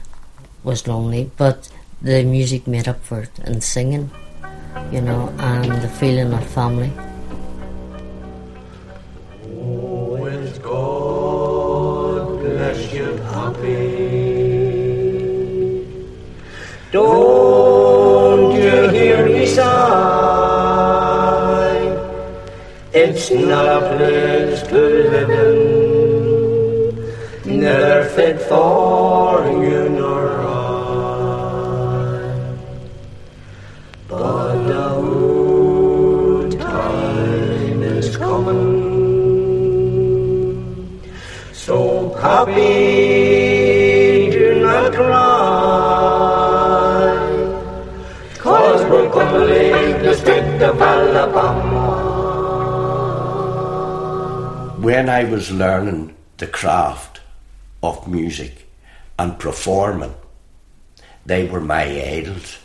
was 0.63 0.88
lonely, 0.88 1.32
but 1.36 1.67
the 2.00 2.24
music 2.24 2.67
made 2.67 2.88
up 2.88 3.01
for 3.01 3.22
it, 3.22 3.39
and 3.39 3.63
singing, 3.63 4.12
you 4.91 5.01
know, 5.01 5.34
and 5.39 5.82
the 5.82 5.89
feeling 5.89 6.32
of 6.32 6.46
family. 6.46 6.91
It's 22.98 23.30
not 23.30 23.66
a 23.68 23.80
place 23.98 24.62
to 24.70 24.80
live 24.80 25.30
in, 25.30 25.56
neither 27.60 28.06
fit 28.16 28.40
for 28.44 29.44
you 29.52 29.90
nor 29.90 30.40
I. 30.40 30.50
But 34.08 34.56
the 34.64 34.92
time 36.58 37.84
is 37.84 38.16
coming, 38.16 38.64
so 41.52 42.14
happy 42.14 42.56
do 44.32 44.46
not 44.62 44.94
cry, 44.94 45.20
cause 48.38 48.82
we're 48.90 49.10
going 49.10 49.34
to 49.34 49.40
leave 49.54 50.00
the 50.02 50.14
state 50.14 50.62
of 50.62 50.82
Alabama 50.82 51.65
when 54.86 55.10
I 55.10 55.24
was 55.24 55.50
learning 55.50 56.15
the 56.38 56.46
craft 56.46 57.20
of 57.82 58.08
music 58.08 58.70
and 59.18 59.39
performing, 59.39 60.13
they 61.25 61.48
were 61.48 61.60
my 61.60 61.86
idols. 61.86 62.60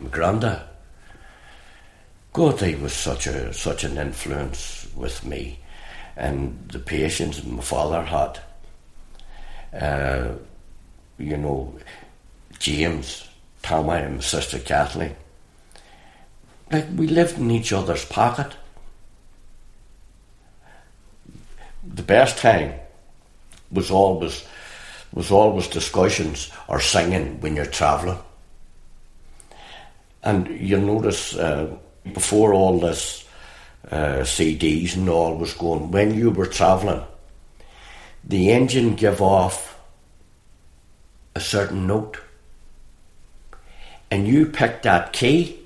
My 0.00 0.08
granda. 0.08 0.64
God, 2.32 2.60
he 2.60 2.74
was 2.74 2.92
such 2.92 3.28
a 3.28 3.54
such 3.54 3.84
an 3.84 3.98
influence 3.98 4.88
with 4.96 5.24
me, 5.24 5.60
and 6.16 6.68
the 6.72 6.80
patience 6.80 7.44
my 7.44 7.62
father 7.62 8.02
had. 8.02 8.40
Uh, 9.72 10.38
you 11.18 11.36
know, 11.36 11.78
James, 12.58 13.28
Tommy, 13.62 14.00
and 14.00 14.16
my 14.16 14.22
sister 14.22 14.58
Kathleen. 14.58 15.14
Like 16.72 16.88
we 16.96 17.06
lived 17.06 17.38
in 17.38 17.52
each 17.52 17.72
other's 17.72 18.04
pocket. 18.04 18.56
The 21.82 22.02
best 22.02 22.38
time 22.38 22.74
was 23.70 23.90
always 23.90 24.44
was 25.12 25.30
always 25.30 25.66
discussions 25.66 26.50
or 26.68 26.80
singing 26.80 27.38
when 27.40 27.54
you're 27.54 27.66
travelling. 27.66 28.18
And 30.22 30.48
you'll 30.48 30.80
notice 30.80 31.36
uh, 31.36 31.76
before 32.14 32.54
all 32.54 32.78
this 32.78 33.28
uh, 33.90 34.20
CDs 34.22 34.96
and 34.96 35.08
all 35.08 35.36
was 35.36 35.52
going, 35.52 35.90
when 35.90 36.14
you 36.14 36.30
were 36.30 36.46
travelling, 36.46 37.02
the 38.24 38.52
engine 38.52 38.94
give 38.94 39.20
off 39.20 39.78
a 41.34 41.40
certain 41.40 41.86
note, 41.86 42.18
and 44.10 44.26
you 44.26 44.46
picked 44.46 44.84
that 44.84 45.12
key, 45.12 45.58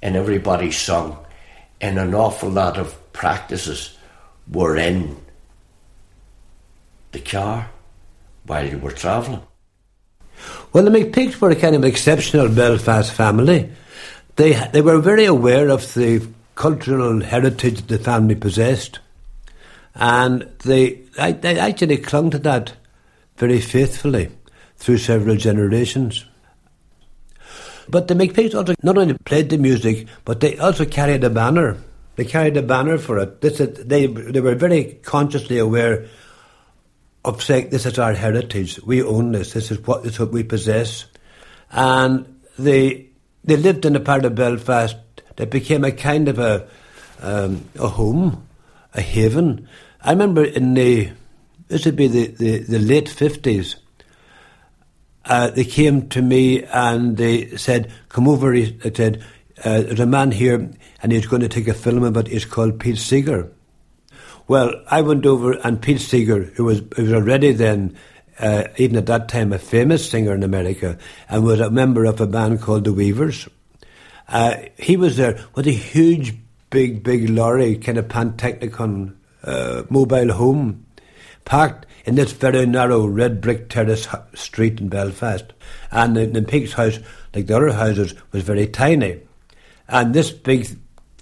and 0.00 0.16
everybody 0.16 0.70
sung, 0.70 1.18
and 1.80 1.98
an 1.98 2.14
awful 2.14 2.48
lot 2.48 2.78
of 2.78 3.12
practices 3.12 3.97
were 4.50 4.76
in 4.76 5.16
the 7.12 7.20
car 7.20 7.70
while 8.46 8.66
you 8.66 8.78
were 8.78 8.92
travelling. 8.92 9.42
Well, 10.72 10.84
the 10.84 10.90
McPeakes 10.90 11.40
were 11.40 11.50
a 11.50 11.56
kind 11.56 11.74
of 11.74 11.84
exceptional 11.84 12.48
Belfast 12.48 13.12
family. 13.12 13.70
They 14.36 14.52
they 14.72 14.82
were 14.82 15.00
very 15.00 15.24
aware 15.24 15.68
of 15.68 15.92
the 15.94 16.26
cultural 16.54 17.20
heritage 17.20 17.86
the 17.86 17.98
family 17.98 18.34
possessed, 18.34 19.00
and 19.94 20.42
they 20.64 21.02
they 21.16 21.58
actually 21.58 21.96
clung 21.96 22.30
to 22.30 22.38
that 22.40 22.72
very 23.36 23.60
faithfully 23.60 24.30
through 24.76 24.98
several 24.98 25.36
generations. 25.36 26.24
But 27.88 28.06
the 28.06 28.14
McPeakes 28.14 28.54
also 28.54 28.74
not 28.82 28.98
only 28.98 29.16
played 29.24 29.48
the 29.50 29.58
music, 29.58 30.06
but 30.24 30.40
they 30.40 30.58
also 30.58 30.84
carried 30.84 31.24
a 31.24 31.30
banner 31.30 31.78
they 32.18 32.24
carried 32.24 32.56
a 32.56 32.62
banner 32.62 32.98
for 32.98 33.20
it. 33.20 33.40
This 33.40 33.60
is, 33.60 33.84
they 33.84 34.06
they 34.06 34.40
were 34.40 34.56
very 34.56 34.98
consciously 35.04 35.58
aware 35.58 36.06
of 37.24 37.40
saying 37.40 37.70
this 37.70 37.86
is 37.86 37.96
our 37.96 38.12
heritage. 38.12 38.80
We 38.82 39.04
own 39.04 39.30
this. 39.30 39.52
This 39.52 39.70
is 39.70 39.78
what 39.86 40.02
this 40.02 40.14
is 40.14 40.18
what 40.18 40.32
we 40.32 40.42
possess, 40.42 41.06
and 41.70 42.40
they 42.58 43.06
they 43.44 43.56
lived 43.56 43.84
in 43.84 43.94
a 43.94 44.00
part 44.00 44.24
of 44.24 44.34
Belfast 44.34 44.96
that 45.36 45.50
became 45.50 45.84
a 45.84 45.92
kind 45.92 46.26
of 46.26 46.40
a 46.40 46.68
um, 47.22 47.64
a 47.78 47.86
home, 47.86 48.48
a 48.94 49.00
haven. 49.00 49.68
I 50.02 50.10
remember 50.10 50.44
in 50.44 50.74
the 50.74 51.12
this 51.68 51.84
would 51.84 51.94
be 51.94 52.08
the, 52.08 52.26
the, 52.26 52.58
the 52.64 52.78
late 52.80 53.08
fifties. 53.08 53.76
Uh, 55.24 55.50
they 55.50 55.64
came 55.64 56.08
to 56.08 56.20
me 56.20 56.64
and 56.64 57.16
they 57.16 57.56
said, 57.56 57.92
"Come 58.08 58.26
over." 58.26 58.52
They 58.52 58.92
said, 58.92 59.22
uh, 59.64 59.82
"There's 59.82 60.00
a 60.00 60.06
man 60.06 60.30
here 60.30 60.70
and 61.02 61.12
he's 61.12 61.26
going 61.26 61.42
to 61.42 61.48
take 61.48 61.68
a 61.68 61.74
film 61.74 62.02
about 62.04 62.28
it. 62.28 62.32
It's 62.32 62.44
called 62.44 62.80
Pete 62.80 62.98
Seeger. 62.98 63.50
Well, 64.46 64.72
I 64.90 65.02
went 65.02 65.26
over, 65.26 65.52
and 65.52 65.80
Pete 65.80 66.00
Seeger, 66.00 66.44
who 66.44 66.64
was, 66.64 66.82
who 66.96 67.02
was 67.02 67.12
already 67.12 67.52
then, 67.52 67.96
uh, 68.38 68.64
even 68.76 68.96
at 68.96 69.06
that 69.06 69.28
time, 69.28 69.52
a 69.52 69.58
famous 69.58 70.08
singer 70.08 70.34
in 70.34 70.42
America, 70.42 70.98
and 71.28 71.44
was 71.44 71.60
a 71.60 71.70
member 71.70 72.06
of 72.06 72.20
a 72.20 72.26
band 72.26 72.62
called 72.62 72.84
the 72.84 72.92
Weavers, 72.92 73.46
uh, 74.28 74.56
he 74.78 74.96
was 74.96 75.16
there 75.16 75.38
with 75.54 75.66
a 75.66 75.72
huge, 75.72 76.34
big, 76.70 77.02
big 77.02 77.28
lorry, 77.28 77.76
kind 77.76 77.98
of 77.98 78.08
Pantechnicon 78.08 79.14
uh, 79.44 79.82
mobile 79.90 80.32
home, 80.32 80.86
parked 81.44 81.86
in 82.04 82.14
this 82.14 82.32
very 82.32 82.64
narrow 82.64 83.06
red 83.06 83.40
brick 83.40 83.68
terrace 83.68 84.08
street 84.34 84.80
in 84.80 84.88
Belfast. 84.88 85.44
And 85.90 86.16
the, 86.16 86.26
the 86.26 86.72
house, 86.74 86.98
like 87.34 87.46
the 87.46 87.56
other 87.56 87.72
houses, 87.72 88.14
was 88.32 88.42
very 88.42 88.66
tiny. 88.66 89.20
And 89.88 90.14
this 90.14 90.30
big 90.30 90.68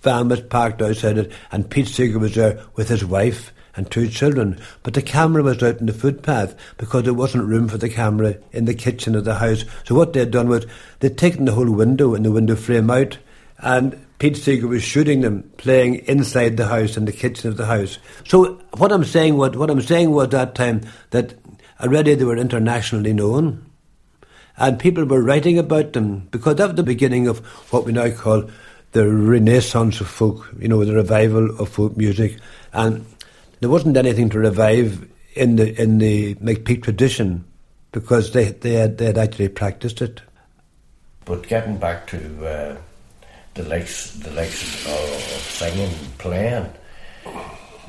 van 0.02 0.28
was 0.28 0.40
parked 0.40 0.82
outside 0.82 1.18
it, 1.18 1.32
and 1.52 1.70
Pete 1.70 1.88
Seeger 1.88 2.18
was 2.18 2.34
there 2.34 2.60
with 2.74 2.88
his 2.88 3.04
wife 3.04 3.52
and 3.76 3.90
two 3.90 4.08
children. 4.08 4.58
But 4.82 4.94
the 4.94 5.02
camera 5.02 5.42
was 5.42 5.62
out 5.62 5.80
in 5.80 5.86
the 5.86 5.92
footpath 5.92 6.54
because 6.78 7.04
there 7.04 7.14
wasn't 7.14 7.44
room 7.44 7.68
for 7.68 7.78
the 7.78 7.88
camera 7.88 8.36
in 8.52 8.64
the 8.64 8.74
kitchen 8.74 9.14
of 9.14 9.24
the 9.24 9.34
house. 9.34 9.64
So 9.84 9.94
what 9.94 10.12
they'd 10.12 10.30
done 10.30 10.48
was 10.48 10.66
they'd 11.00 11.18
taken 11.18 11.44
the 11.44 11.52
whole 11.52 11.70
window 11.70 12.14
and 12.14 12.24
the 12.24 12.32
window 12.32 12.56
frame 12.56 12.90
out, 12.90 13.18
and 13.58 14.00
Pete 14.18 14.36
Seeger 14.36 14.66
was 14.66 14.82
shooting 14.82 15.20
them 15.20 15.42
playing 15.58 15.96
inside 16.06 16.56
the 16.56 16.66
house 16.66 16.96
in 16.96 17.04
the 17.04 17.12
kitchen 17.12 17.50
of 17.50 17.56
the 17.56 17.66
house. 17.66 17.98
So 18.26 18.60
what 18.76 18.92
I'm 18.92 19.04
saying 19.04 19.36
what 19.36 19.56
what 19.56 19.70
I'm 19.70 19.82
saying 19.82 20.10
was 20.10 20.30
that 20.30 20.54
time 20.54 20.82
that 21.10 21.34
already 21.80 22.14
they 22.14 22.24
were 22.24 22.38
internationally 22.38 23.12
known. 23.12 23.70
And 24.58 24.78
people 24.78 25.04
were 25.04 25.22
writing 25.22 25.58
about 25.58 25.92
them 25.92 26.28
because 26.30 26.56
that 26.56 26.68
was 26.68 26.76
the 26.76 26.82
beginning 26.82 27.28
of 27.28 27.38
what 27.72 27.84
we 27.84 27.92
now 27.92 28.10
call 28.10 28.48
the 28.92 29.08
renaissance 29.08 30.00
of 30.00 30.08
folk, 30.08 30.48
you 30.58 30.68
know, 30.68 30.84
the 30.84 30.94
revival 30.94 31.60
of 31.60 31.68
folk 31.68 31.96
music, 31.96 32.38
and 32.72 33.04
there 33.60 33.68
wasn't 33.68 33.96
anything 33.96 34.30
to 34.30 34.38
revive 34.38 35.06
in 35.34 35.56
the 35.56 35.80
in 35.80 35.98
the 35.98 36.34
McPeake 36.36 36.82
tradition 36.82 37.44
because 37.92 38.32
they 38.32 38.52
they 38.52 38.72
had 38.72 38.96
they 38.96 39.06
had 39.06 39.18
actually 39.18 39.48
practiced 39.48 40.00
it. 40.00 40.22
But 41.26 41.46
getting 41.46 41.76
back 41.76 42.06
to 42.08 42.46
uh, 42.46 42.76
the 43.54 43.64
likes 43.64 44.12
the 44.12 44.30
likes 44.30 44.86
of 44.86 45.20
singing, 45.42 45.92
playing, 46.16 46.72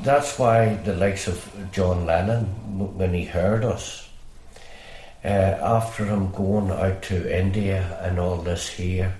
that's 0.01 0.38
why 0.38 0.75
the 0.84 0.95
likes 0.95 1.27
of 1.27 1.39
John 1.71 2.06
Lennon, 2.06 2.45
when 2.97 3.13
he 3.13 3.23
heard 3.23 3.63
us, 3.63 4.07
uh, 5.28 5.60
after 5.62 6.06
him 6.06 6.32
going 6.32 6.72
out 6.72 7.02
to 7.04 7.38
India 7.38 8.00
and 8.02 8.18
all 8.18 8.38
this 8.38 8.70
here, 8.70 9.13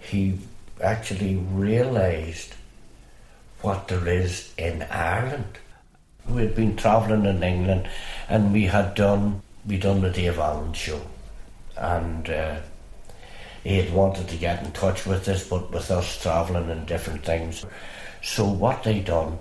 he 0.00 0.36
actually 0.82 1.36
realised 1.36 2.54
what 3.60 3.86
there 3.86 4.08
is 4.08 4.52
in 4.58 4.82
Ireland. 4.90 5.58
We'd 6.28 6.56
been 6.56 6.76
travelling 6.76 7.26
in 7.26 7.42
England 7.44 7.88
and 8.28 8.52
we 8.52 8.64
had 8.64 8.94
done 8.94 9.42
we 9.64 9.78
done 9.78 10.00
the 10.00 10.10
Dave 10.10 10.40
Allen 10.40 10.72
show 10.72 11.00
and 11.76 12.28
uh, 12.28 12.56
he 13.62 13.76
had 13.78 13.92
wanted 13.94 14.26
to 14.28 14.36
get 14.36 14.64
in 14.64 14.72
touch 14.72 15.06
with 15.06 15.28
us 15.28 15.48
but 15.48 15.70
with 15.70 15.88
us 15.92 16.20
travelling 16.20 16.70
and 16.70 16.86
different 16.86 17.24
things. 17.24 17.64
So 18.22 18.48
what 18.48 18.82
they 18.82 18.98
done 18.98 19.38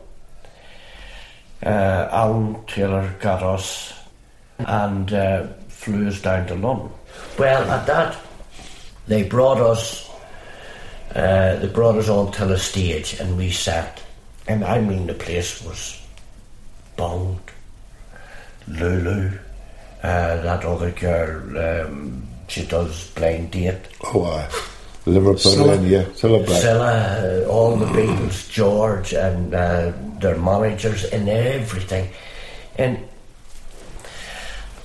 uh, 1.63 2.09
Alan 2.11 2.63
Taylor 2.65 3.15
got 3.19 3.41
us 3.41 3.93
and 4.59 5.11
uh, 5.13 5.47
flew 5.81 6.07
us 6.07 6.21
down 6.21 6.47
to 6.47 6.55
London. 6.55 6.89
Well 7.37 7.69
at 7.69 7.87
that 7.87 8.17
they 9.07 9.23
brought 9.23 9.59
us 9.59 10.09
uh, 11.15 11.57
they 11.57 11.67
brought 11.67 11.97
us 11.97 12.07
all 12.07 12.31
to 12.31 12.45
the 12.45 12.57
stage 12.57 13.19
and 13.19 13.37
we 13.37 13.51
sat. 13.51 14.01
And 14.47 14.63
I 14.63 14.79
mean, 14.79 15.07
the 15.07 15.13
place 15.13 15.61
was 15.63 16.01
bombed. 16.95 17.39
Lulu, 18.67 19.31
uh, 20.03 20.41
that 20.41 20.63
other 20.63 20.91
girl, 20.91 21.57
um, 21.57 22.27
she 22.47 22.65
does 22.65 23.09
blind 23.11 23.51
date. 23.51 23.75
Oh, 24.03 24.23
uh, 24.23 24.49
Liverpool, 25.05 25.35
Cilla, 25.35 25.89
yeah, 25.89 26.03
Cilla 26.13 26.45
Cilla, 26.45 27.43
uh, 27.43 27.49
all 27.49 27.75
the 27.75 27.87
Beatles, 27.87 28.49
George, 28.49 29.13
and 29.13 29.53
uh, 29.53 29.91
their 30.19 30.37
managers, 30.37 31.05
and 31.05 31.27
everything. 31.27 32.09
And 32.77 32.99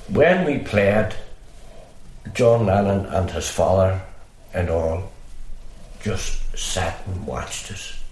when 0.09 0.45
we 0.45 0.59
played, 0.59 1.15
John 2.35 2.67
Lennon 2.67 3.07
and 3.07 3.31
his 3.31 3.49
father 3.49 4.03
and 4.53 4.71
all, 4.71 5.13
just 6.01 6.57
sat 6.57 7.03
and 7.07 7.27
watched 7.27 7.71
us. 7.71 8.03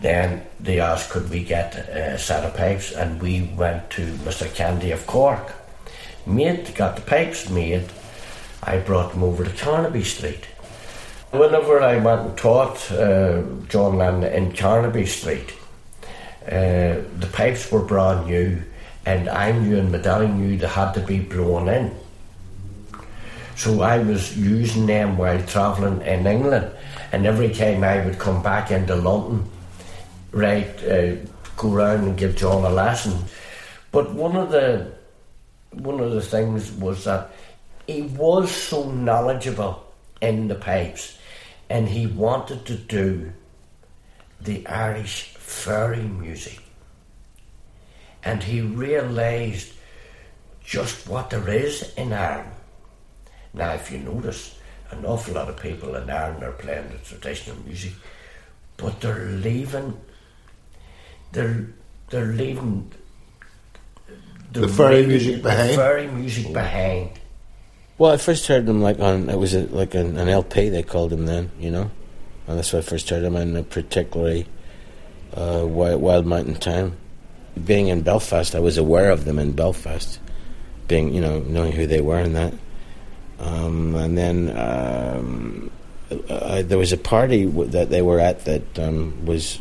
Then 0.00 0.44
they 0.58 0.80
asked, 0.80 1.10
could 1.10 1.30
we 1.30 1.44
get 1.44 1.76
a 1.76 2.18
set 2.18 2.44
of 2.44 2.56
pipes, 2.56 2.92
and 2.92 3.22
we 3.22 3.42
went 3.56 3.88
to 3.90 4.14
Mr. 4.24 4.52
Candy 4.52 4.90
of 4.90 5.06
Cork. 5.06 5.52
Made, 6.26 6.74
got 6.74 6.96
the 6.96 7.02
pipes 7.02 7.48
made. 7.48 7.84
I 8.62 8.78
brought 8.78 9.12
them 9.12 9.22
over 9.22 9.44
to 9.44 9.50
Carnaby 9.50 10.04
Street. 10.04 10.44
Whenever 11.30 11.80
I 11.80 11.96
went 11.96 12.20
and 12.20 12.36
taught 12.36 12.90
uh, 12.92 13.42
John 13.68 13.96
Lennon 13.96 14.24
in 14.24 14.52
Carnaby 14.52 15.06
Street, 15.06 15.52
uh, 16.46 17.00
the 17.18 17.30
pipes 17.32 17.70
were 17.70 17.82
brand 17.82 18.26
new, 18.26 18.62
and 19.04 19.28
I 19.28 19.52
knew 19.52 19.78
and 19.78 19.90
Medallion 19.90 20.38
knew 20.38 20.56
they 20.56 20.66
had 20.66 20.92
to 20.92 21.00
be 21.00 21.20
blown 21.20 21.68
in. 21.68 21.94
So 23.56 23.82
I 23.82 23.98
was 23.98 24.36
using 24.36 24.86
them 24.86 25.18
while 25.18 25.42
travelling 25.46 26.00
in 26.02 26.26
England, 26.26 26.70
and 27.12 27.26
every 27.26 27.50
time 27.50 27.84
I 27.84 28.04
would 28.04 28.18
come 28.18 28.42
back 28.42 28.70
into 28.70 28.96
London, 28.96 29.48
right, 30.32 30.82
uh, 30.84 31.16
go 31.56 31.72
around 31.72 32.04
and 32.04 32.16
give 32.16 32.36
John 32.36 32.64
a 32.64 32.70
lesson. 32.70 33.24
But 33.90 34.14
one 34.14 34.36
of 34.36 34.50
the 34.50 34.92
one 35.72 36.00
of 36.00 36.12
the 36.12 36.22
things 36.22 36.72
was 36.72 37.04
that 37.04 37.30
he 37.86 38.02
was 38.02 38.50
so 38.50 38.90
knowledgeable 38.90 39.84
in 40.20 40.48
the 40.48 40.54
pipes, 40.54 41.18
and 41.68 41.88
he 41.88 42.06
wanted 42.06 42.64
to 42.66 42.76
do 42.76 43.32
the 44.40 44.66
Irish 44.66 45.34
fairy 45.34 46.02
music, 46.02 46.61
and 48.24 48.42
he 48.42 48.60
realised 48.60 49.72
just 50.64 51.08
what 51.08 51.30
there 51.30 51.48
is 51.48 51.92
in 51.96 52.12
Ireland. 52.12 52.50
Now, 53.54 53.72
if 53.72 53.90
you 53.90 53.98
notice, 53.98 54.56
an 54.90 55.04
awful 55.04 55.34
lot 55.34 55.48
of 55.48 55.56
people 55.60 55.94
in 55.96 56.08
Ireland 56.08 56.42
are 56.42 56.52
playing 56.52 56.88
the 56.90 56.98
traditional 56.98 57.56
music, 57.66 57.92
but 58.76 59.00
they're 59.00 59.26
leaving. 59.30 59.98
They're 61.32 61.66
they're 62.10 62.32
leaving 62.32 62.90
The 64.52 64.68
fairy 64.68 64.96
really- 64.96 65.06
music 65.08 65.36
the 65.36 65.42
behind? 65.48 65.74
fairy 65.76 66.06
music 66.08 66.52
behind. 66.52 67.10
Well, 67.98 68.12
I 68.12 68.16
first 68.16 68.46
heard 68.46 68.66
them 68.66 68.82
like 68.82 68.98
on 69.00 69.28
it 69.30 69.38
was 69.38 69.54
a, 69.54 69.60
like 69.66 69.94
an, 69.94 70.16
an 70.18 70.28
LP 70.28 70.68
they 70.68 70.82
called 70.82 71.10
them 71.10 71.26
then, 71.26 71.50
you 71.58 71.70
know, 71.70 71.90
and 72.46 72.58
that's 72.58 72.72
when 72.72 72.82
I 72.82 72.84
first 72.84 73.08
heard 73.10 73.22
them, 73.22 73.36
and 73.36 73.68
particularly 73.70 74.46
uh, 75.34 75.64
Wild, 75.66 76.00
Wild 76.02 76.26
Mountain 76.26 76.56
Thyme. 76.56 76.96
Being 77.64 77.88
in 77.88 78.02
Belfast, 78.02 78.54
I 78.54 78.60
was 78.60 78.78
aware 78.78 79.10
of 79.10 79.24
them 79.24 79.38
in 79.38 79.52
Belfast, 79.52 80.18
being 80.88 81.12
you 81.14 81.20
know 81.20 81.40
knowing 81.40 81.72
who 81.72 81.86
they 81.86 82.00
were 82.00 82.18
and 82.18 82.34
that. 82.34 82.54
Um, 83.38 83.94
and 83.94 84.16
then 84.16 84.56
um, 84.56 85.70
uh, 86.28 86.62
there 86.62 86.78
was 86.78 86.92
a 86.92 86.96
party 86.96 87.44
w- 87.44 87.70
that 87.70 87.90
they 87.90 88.02
were 88.02 88.20
at 88.20 88.44
that 88.44 88.78
um, 88.78 89.26
was 89.26 89.58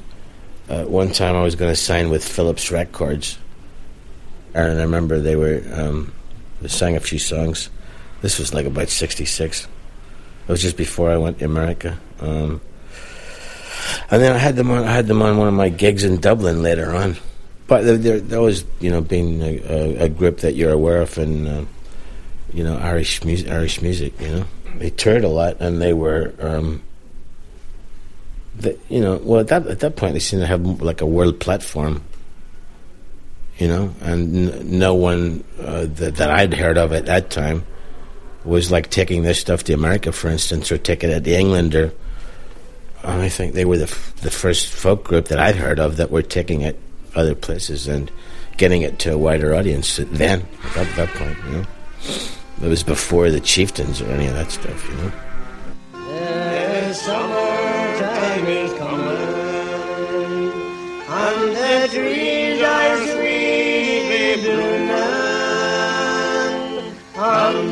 uh, 0.70 0.84
one 0.84 1.12
time 1.12 1.36
I 1.36 1.42
was 1.42 1.56
going 1.56 1.72
to 1.72 1.76
sign 1.76 2.10
with 2.10 2.24
Philips 2.24 2.72
Records, 2.72 3.38
and 4.54 4.80
I 4.80 4.84
remember 4.84 5.20
they 5.20 5.36
were 5.36 5.62
um, 5.74 6.14
they 6.62 6.68
sang 6.68 6.96
a 6.96 7.00
few 7.00 7.20
songs. 7.20 7.70
This 8.22 8.40
was 8.40 8.54
like 8.54 8.66
about 8.66 8.90
'66. 8.90 9.68
It 10.48 10.52
was 10.52 10.62
just 10.62 10.78
before 10.78 11.10
I 11.12 11.18
went 11.18 11.40
to 11.40 11.46
America. 11.46 12.00
Um, 12.20 12.62
and 14.10 14.22
then 14.22 14.34
I 14.34 14.38
had 14.38 14.56
them 14.56 14.70
on. 14.72 14.84
I 14.84 14.92
had 14.92 15.08
them 15.08 15.22
on 15.22 15.38
one 15.38 15.48
of 15.48 15.54
my 15.54 15.70
gigs 15.70 16.04
in 16.04 16.20
Dublin 16.20 16.62
later 16.62 16.96
on. 16.96 17.18
But 17.72 17.86
they're, 17.86 18.20
they're 18.20 18.38
always, 18.38 18.66
you 18.82 18.92
know, 18.92 19.00
being 19.00 19.42
a, 19.42 19.60
a, 19.60 20.04
a 20.04 20.10
group 20.10 20.40
that 20.40 20.56
you're 20.56 20.74
aware 20.74 21.02
of 21.02 21.18
in, 21.18 21.48
uh, 21.48 21.64
you 22.52 22.66
know, 22.66 22.76
Irish 22.76 23.24
music. 23.24 23.50
Irish 23.50 23.82
music, 23.82 24.20
you 24.20 24.28
know, 24.28 24.46
they 24.76 24.90
toured 24.90 25.24
a 25.24 25.30
lot, 25.30 25.56
and 25.62 25.82
they 25.82 25.94
were, 25.94 26.34
um, 26.42 26.84
you 28.90 29.00
know, 29.00 29.22
well 29.24 29.40
at 29.40 29.48
that 29.48 29.68
at 29.68 29.80
that 29.80 29.96
point 29.96 30.16
they 30.16 30.20
seemed 30.20 30.42
to 30.42 30.48
have 30.48 30.66
like 30.82 31.00
a 31.00 31.06
world 31.06 31.40
platform. 31.40 32.04
You 33.58 33.70
know, 33.70 33.96
and 34.02 34.50
n- 34.50 34.80
no 34.80 34.94
one 34.94 35.46
uh, 35.58 35.86
that, 35.86 36.18
that 36.18 36.30
I'd 36.30 36.54
heard 36.54 36.78
of 36.78 36.92
at 36.92 37.06
that 37.06 37.30
time 37.30 37.64
was 38.44 38.70
like 38.70 38.90
taking 38.90 39.24
this 39.24 39.40
stuff 39.40 39.64
to 39.64 39.74
America, 39.74 40.12
for 40.12 40.28
instance, 40.28 40.74
or 40.74 40.78
taking 40.78 41.10
it 41.10 41.24
to 41.24 41.40
England, 41.40 41.74
or 41.76 41.94
I 43.02 43.30
think 43.30 43.54
they 43.54 43.64
were 43.64 43.78
the 43.78 43.84
f- 43.84 44.14
the 44.18 44.30
first 44.30 44.68
folk 44.68 45.06
group 45.06 45.30
that 45.30 45.40
I'd 45.40 45.56
heard 45.56 45.80
of 45.80 45.96
that 45.96 46.12
were 46.12 46.22
taking 46.22 46.64
it 46.64 46.78
other 47.16 47.36
places 47.36 47.88
and 47.88 48.12
getting 48.58 48.82
it 48.82 49.00
to 49.00 49.14
a 49.14 49.18
wider 49.18 49.56
audience. 49.56 49.98
Then 49.98 50.46
at 50.76 50.96
that, 50.96 51.10
point, 51.10 51.38
you 51.46 51.52
know, 51.52 51.66
it 52.64 52.68
was 52.68 52.84
before 52.84 53.30
the 53.32 53.40
chieftains 53.40 54.02
or 54.02 54.08
any 54.12 54.28
of 54.28 54.34
that 54.34 54.52
stuff, 54.52 54.90
you 54.90 54.96
know. 54.96 55.12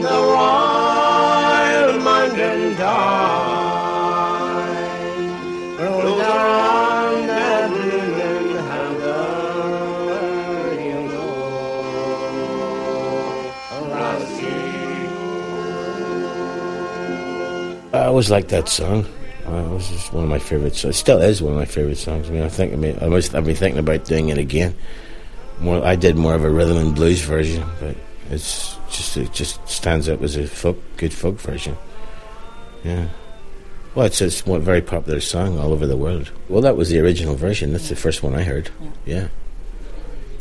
The 0.02 0.06
wild 0.06 2.02
mountain 2.04 2.76
thyme 2.76 3.49
always 18.20 18.32
liked 18.32 18.50
that 18.50 18.68
song. 18.68 19.06
Uh, 19.48 19.64
it 19.64 19.70
was 19.70 19.88
just 19.88 20.12
one 20.12 20.26
of 20.26 20.30
my 20.30 20.40
favorites. 20.40 20.82
So 20.82 20.90
it 20.90 20.94
still 20.94 21.22
is 21.22 21.42
one 21.42 21.54
of 21.54 21.58
my 21.58 21.64
favorite 21.64 21.96
songs. 21.96 22.28
I 22.28 22.34
mean, 22.34 22.42
I 22.42 22.50
think 22.50 22.74
I 22.74 22.76
mean, 22.76 22.98
I 23.02 23.08
must, 23.08 23.34
I've 23.34 23.46
been 23.46 23.56
thinking 23.56 23.80
about 23.80 24.04
doing 24.04 24.28
it 24.28 24.38
again. 24.38 24.76
More, 25.62 25.86
I 25.86 25.96
did 25.96 26.18
more 26.18 26.34
of 26.34 26.44
a 26.44 26.50
rhythm 26.50 26.76
and 26.76 26.94
blues 26.94 27.22
version, 27.22 27.66
but 27.80 27.96
it's 28.30 28.76
just 28.90 29.16
it 29.16 29.32
just 29.32 29.66
stands 29.70 30.10
up 30.10 30.22
as 30.22 30.36
a 30.36 30.46
folk, 30.48 30.78
good 30.98 31.14
folk 31.14 31.40
version. 31.40 31.78
Yeah. 32.84 33.08
Well, 33.96 34.08
it's 34.08 34.22
it's 34.22 34.46
a 34.46 34.60
very 34.60 34.82
popular 34.82 35.22
song 35.22 35.58
all 35.58 35.72
over 35.72 35.88
the 35.88 35.96
world. 35.96 36.30
Well, 36.50 36.62
that 36.64 36.76
was 36.76 36.90
the 36.90 37.00
original 37.00 37.36
version. 37.36 37.72
That's 37.72 37.88
the 37.88 37.96
first 37.96 38.22
one 38.22 38.36
I 38.36 38.44
heard. 38.44 38.70
Yeah. 39.06 39.30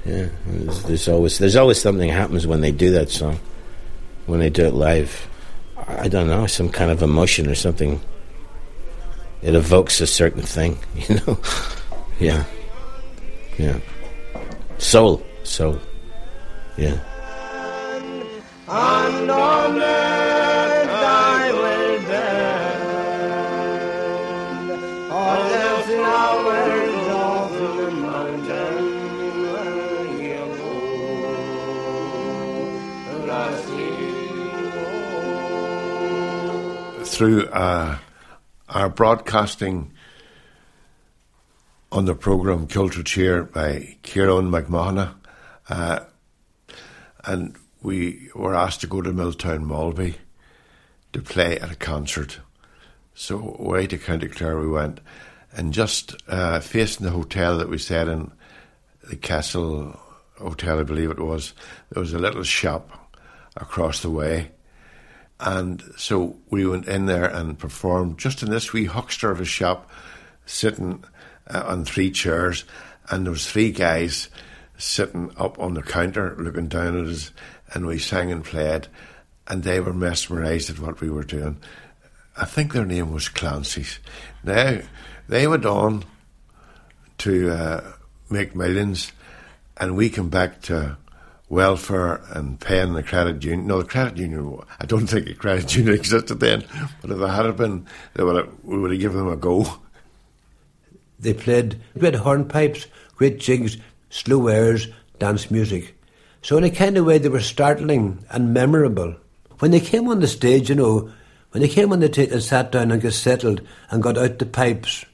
Yeah. 0.05 0.31
There's, 0.47 0.83
there's 0.83 1.09
always 1.09 1.39
there's 1.39 1.55
always 1.55 1.81
something 1.81 2.11
happens 2.11 2.45
when 2.45 2.61
they 2.61 2.73
do 2.73 2.91
that 2.91 3.09
song, 3.09 3.39
when 4.27 4.41
they 4.41 4.51
do 4.51 4.65
it 4.65 4.75
live. 4.75 5.29
I 5.89 6.09
don't 6.09 6.29
know, 6.29 6.47
some 6.47 6.69
kind 6.69 6.91
of 6.91 7.03
emotion 7.03 7.49
or 7.49 7.55
something. 7.55 8.01
It 9.43 9.55
evokes 9.55 10.01
a 10.01 10.07
certain 10.07 10.43
thing, 10.43 10.79
you 10.95 11.17
know. 11.17 11.39
yeah, 12.19 12.45
yeah. 13.59 13.79
Soul, 14.79 15.23
soul. 15.45 15.79
Yeah. 16.77 16.99
Through 37.19 37.49
uh, 37.49 37.99
our 38.69 38.89
broadcasting 38.89 39.91
on 41.91 42.05
the 42.05 42.15
programme 42.15 42.69
Ceolta 42.69 43.03
Tíre 43.03 43.53
by 43.53 43.97
Kieran 44.05 44.53
McMahon, 44.53 45.17
uh, 45.69 46.01
and 47.25 47.57
we 47.83 48.29
were 48.37 48.55
asked 48.55 48.83
to 48.83 48.87
go 48.87 49.03
to 49.03 49.13
Milltown 49.13 49.65
Malbay 49.65 50.15
to 51.13 51.21
play 51.21 51.59
at 51.59 51.73
a 51.73 51.75
concert. 51.75 52.39
So 53.15 53.57
away 53.59 53.89
to 53.89 53.99
County 53.99 54.29
Clare 54.29 54.61
we 54.61 54.69
went, 54.69 55.01
and 55.53 55.75
just 55.75 56.15
uh, 56.29 56.61
facing 56.61 57.05
the 57.05 57.11
hotel 57.11 57.59
that 57.59 57.69
we 57.69 57.79
stayed 57.79 58.07
in, 58.07 58.31
the 59.11 59.17
Castle 59.17 59.99
Hotel, 60.37 60.79
I 60.79 60.85
believe 60.85 61.11
it 61.11 61.19
was, 61.19 61.53
there 61.91 62.01
was 62.01 62.13
a 62.13 62.19
little 62.21 62.45
shop 62.45 63.13
across 63.57 64.03
the 64.03 64.11
way. 64.11 64.53
And 65.41 65.83
so 65.97 66.37
we 66.51 66.67
went 66.67 66.89
in 66.89 67.07
there 67.07 67.27
and 67.27 67.59
performed 67.59 68.19
just 68.19 68.43
in 68.43 68.51
this 68.51 68.73
wee 68.73 68.87
huckster 68.87 69.31
of 69.31 69.41
a 69.41 69.45
shop, 69.45 69.89
sitting 70.47 71.05
uh, 71.49 71.63
on 71.67 71.85
three 71.85 72.11
chairs, 72.11 72.65
and 73.11 73.25
there 73.25 73.33
was 73.33 73.49
three 73.49 73.71
guys 73.71 74.29
sitting 74.77 75.31
up 75.37 75.59
on 75.59 75.75
the 75.75 75.83
counter 75.83 76.35
looking 76.39 76.69
down 76.69 77.01
at 77.01 77.07
us, 77.07 77.31
and 77.73 77.87
we 77.87 77.99
sang 77.99 78.33
and 78.33 78.45
played, 78.45 78.89
and 79.47 79.63
they 79.63 79.81
were 79.81 79.93
mesmerised 79.93 80.71
at 80.71 80.79
what 80.79 81.01
we 81.01 81.11
were 81.11 81.25
doing. 81.25 81.59
I 82.37 82.45
think 82.45 82.73
their 82.73 82.85
name 82.85 83.13
was 83.13 83.29
Clancy's. 83.29 83.99
Now 84.45 84.81
they 85.29 85.47
went 85.47 85.67
on 85.67 86.05
to 87.19 87.51
uh, 87.51 87.93
make 88.31 88.55
millions, 88.55 89.13
and 89.77 89.97
we 89.97 90.11
came 90.11 90.29
back 90.29 90.63
to 90.63 90.97
welfare 91.49 92.21
and 92.31 92.61
paying 92.61 92.93
the 92.93 93.03
credit 93.03 93.43
union. 93.43 93.67
No, 93.67 93.83
the 93.83 93.89
credit 93.89 94.17
union. 94.19 94.61
I 94.79 94.87
don't 94.87 95.07
think 95.07 95.27
the 95.27 95.35
credit 95.35 95.75
union 95.77 95.95
existed 95.95 96.41
then, 96.41 96.65
but 97.01 97.11
if 97.11 97.19
there 97.19 97.29
had 97.29 97.57
been, 97.57 97.87
they 98.15 98.25
would 98.25 98.37
have, 98.37 98.51
we 98.63 98.79
would 98.79 98.91
have 98.91 99.01
given 99.01 99.19
them 99.19 99.29
a 99.29 99.37
go. 99.37 99.67
They 101.19 101.35
played 101.35 101.81
great 101.99 102.15
hornpipes, 102.15 102.87
great 103.17 103.41
jigs, 103.41 103.79
slow 104.11 104.49
airs, 104.49 104.89
dance 105.19 105.51
music. 105.51 105.95
So 106.43 106.57
in 106.57 106.65
a 106.65 106.71
kind 106.71 106.97
of 106.97 107.07
way, 107.07 107.19
they 107.19 107.29
were 107.29 107.41
startling 107.41 108.25
and 108.31 108.55
memorable. 108.55 109.17
When 109.59 109.73
they 109.73 109.81
came 109.81 110.09
on 110.09 110.21
the 110.21 110.29
stage, 110.29 110.69
you 110.69 110.77
know, 110.77 111.11
when 111.51 111.63
they 111.63 111.69
came 111.69 111.93
on 111.93 112.01
the 112.01 112.07
stage 112.07 112.31
and 112.31 112.43
sat 112.43 112.71
down 112.71 112.93
and 112.93 113.03
got 113.03 113.13
settled 113.13 113.61
and 113.91 114.03
got 114.03 114.17
out 114.17 114.39
the 114.39 114.47
pipes, 114.47 115.05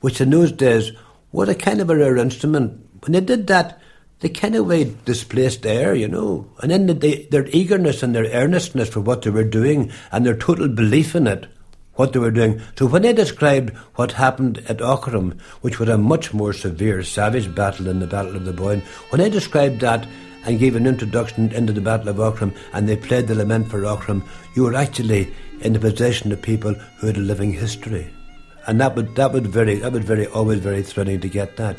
which 0.00 0.20
in 0.20 0.30
those 0.30 0.52
days 0.52 0.92
was 1.32 1.48
a 1.48 1.54
kind 1.54 1.80
of 1.80 1.88
a 1.88 1.96
rare 1.96 2.18
instrument. 2.18 2.86
When 3.00 3.12
they 3.12 3.20
did 3.20 3.46
that, 3.46 3.80
they 4.24 4.30
kind 4.30 4.54
of 4.54 4.66
way 4.66 4.90
displaced 5.04 5.66
air, 5.66 5.94
you 5.94 6.08
know. 6.08 6.46
And 6.62 6.70
then 6.70 6.86
the, 6.86 7.28
their 7.30 7.46
eagerness 7.48 8.02
and 8.02 8.14
their 8.14 8.24
earnestness 8.24 8.88
for 8.88 9.00
what 9.00 9.20
they 9.20 9.28
were 9.28 9.44
doing 9.44 9.92
and 10.10 10.24
their 10.24 10.34
total 10.34 10.66
belief 10.66 11.14
in 11.14 11.26
it, 11.26 11.46
what 11.96 12.14
they 12.14 12.20
were 12.20 12.30
doing. 12.30 12.62
So 12.78 12.86
when 12.86 13.02
they 13.02 13.12
described 13.12 13.76
what 13.96 14.12
happened 14.12 14.64
at 14.66 14.78
Aughrim, 14.78 15.38
which 15.60 15.78
was 15.78 15.90
a 15.90 15.98
much 15.98 16.32
more 16.32 16.54
severe, 16.54 17.02
savage 17.02 17.54
battle 17.54 17.84
than 17.84 18.00
the 18.00 18.06
Battle 18.06 18.34
of 18.34 18.46
the 18.46 18.54
Boyne, 18.54 18.80
when 19.10 19.20
they 19.20 19.28
described 19.28 19.80
that 19.80 20.08
and 20.46 20.58
gave 20.58 20.74
an 20.74 20.86
introduction 20.86 21.52
into 21.52 21.74
the 21.74 21.82
Battle 21.82 22.08
of 22.08 22.16
Aughrim 22.16 22.56
and 22.72 22.88
they 22.88 22.96
played 22.96 23.26
the 23.26 23.34
Lament 23.34 23.68
for 23.68 23.82
Aughrim, 23.82 24.26
you 24.56 24.62
were 24.62 24.74
actually 24.74 25.30
in 25.60 25.74
the 25.74 25.78
possession 25.78 26.32
of 26.32 26.40
people 26.40 26.72
who 26.72 27.08
had 27.08 27.18
a 27.18 27.20
living 27.20 27.52
history. 27.52 28.10
And 28.66 28.80
that 28.80 28.96
would 28.96 29.16
that 29.16 29.34
would 29.34 29.46
very 29.46 29.74
that 29.80 29.92
would 29.92 30.04
very 30.04 30.26
always 30.28 30.60
very 30.60 30.82
thrilling 30.82 31.20
to 31.20 31.28
get 31.28 31.58
that. 31.58 31.78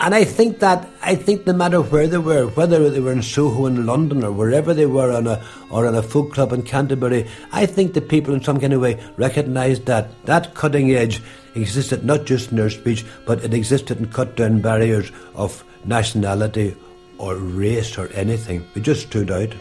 And 0.00 0.14
I 0.14 0.22
think 0.22 0.60
that 0.60 0.88
I 1.02 1.16
think 1.16 1.44
no 1.44 1.52
matter 1.52 1.80
where 1.80 2.06
they 2.06 2.18
were, 2.18 2.46
whether 2.46 2.88
they 2.88 3.00
were 3.00 3.10
in 3.10 3.22
Soho 3.22 3.66
in 3.66 3.84
London 3.84 4.22
or 4.22 4.30
wherever 4.30 4.72
they 4.72 4.86
were 4.86 5.10
on 5.10 5.26
a 5.26 5.42
or 5.70 5.86
on 5.86 5.96
a 5.96 6.02
folk 6.02 6.32
club 6.32 6.52
in 6.52 6.62
Canterbury, 6.62 7.26
I 7.50 7.66
think 7.66 7.94
the 7.94 8.00
people 8.00 8.32
in 8.32 8.42
some 8.42 8.60
kind 8.60 8.72
of 8.72 8.80
way 8.80 9.02
recognised 9.16 9.86
that 9.86 10.08
that 10.26 10.54
cutting 10.54 10.92
edge 10.92 11.20
existed 11.56 12.04
not 12.04 12.26
just 12.26 12.52
in 12.52 12.58
their 12.58 12.70
speech, 12.70 13.04
but 13.26 13.42
it 13.42 13.52
existed 13.52 13.98
and 13.98 14.12
cut 14.12 14.36
down 14.36 14.60
barriers 14.60 15.10
of 15.34 15.64
nationality 15.84 16.76
or 17.18 17.34
race 17.34 17.98
or 17.98 18.08
anything. 18.12 18.64
It 18.76 18.82
just 18.82 19.08
stood 19.08 19.32
out. 19.32 19.52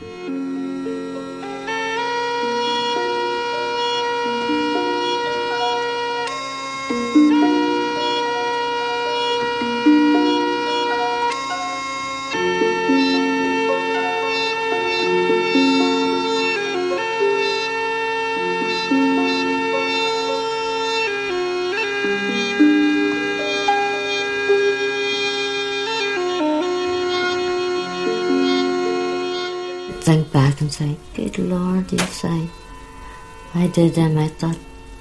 I 33.67 33.69
did 33.69 33.95
them 33.95 34.17
at 34.17 34.39
that 34.39 34.57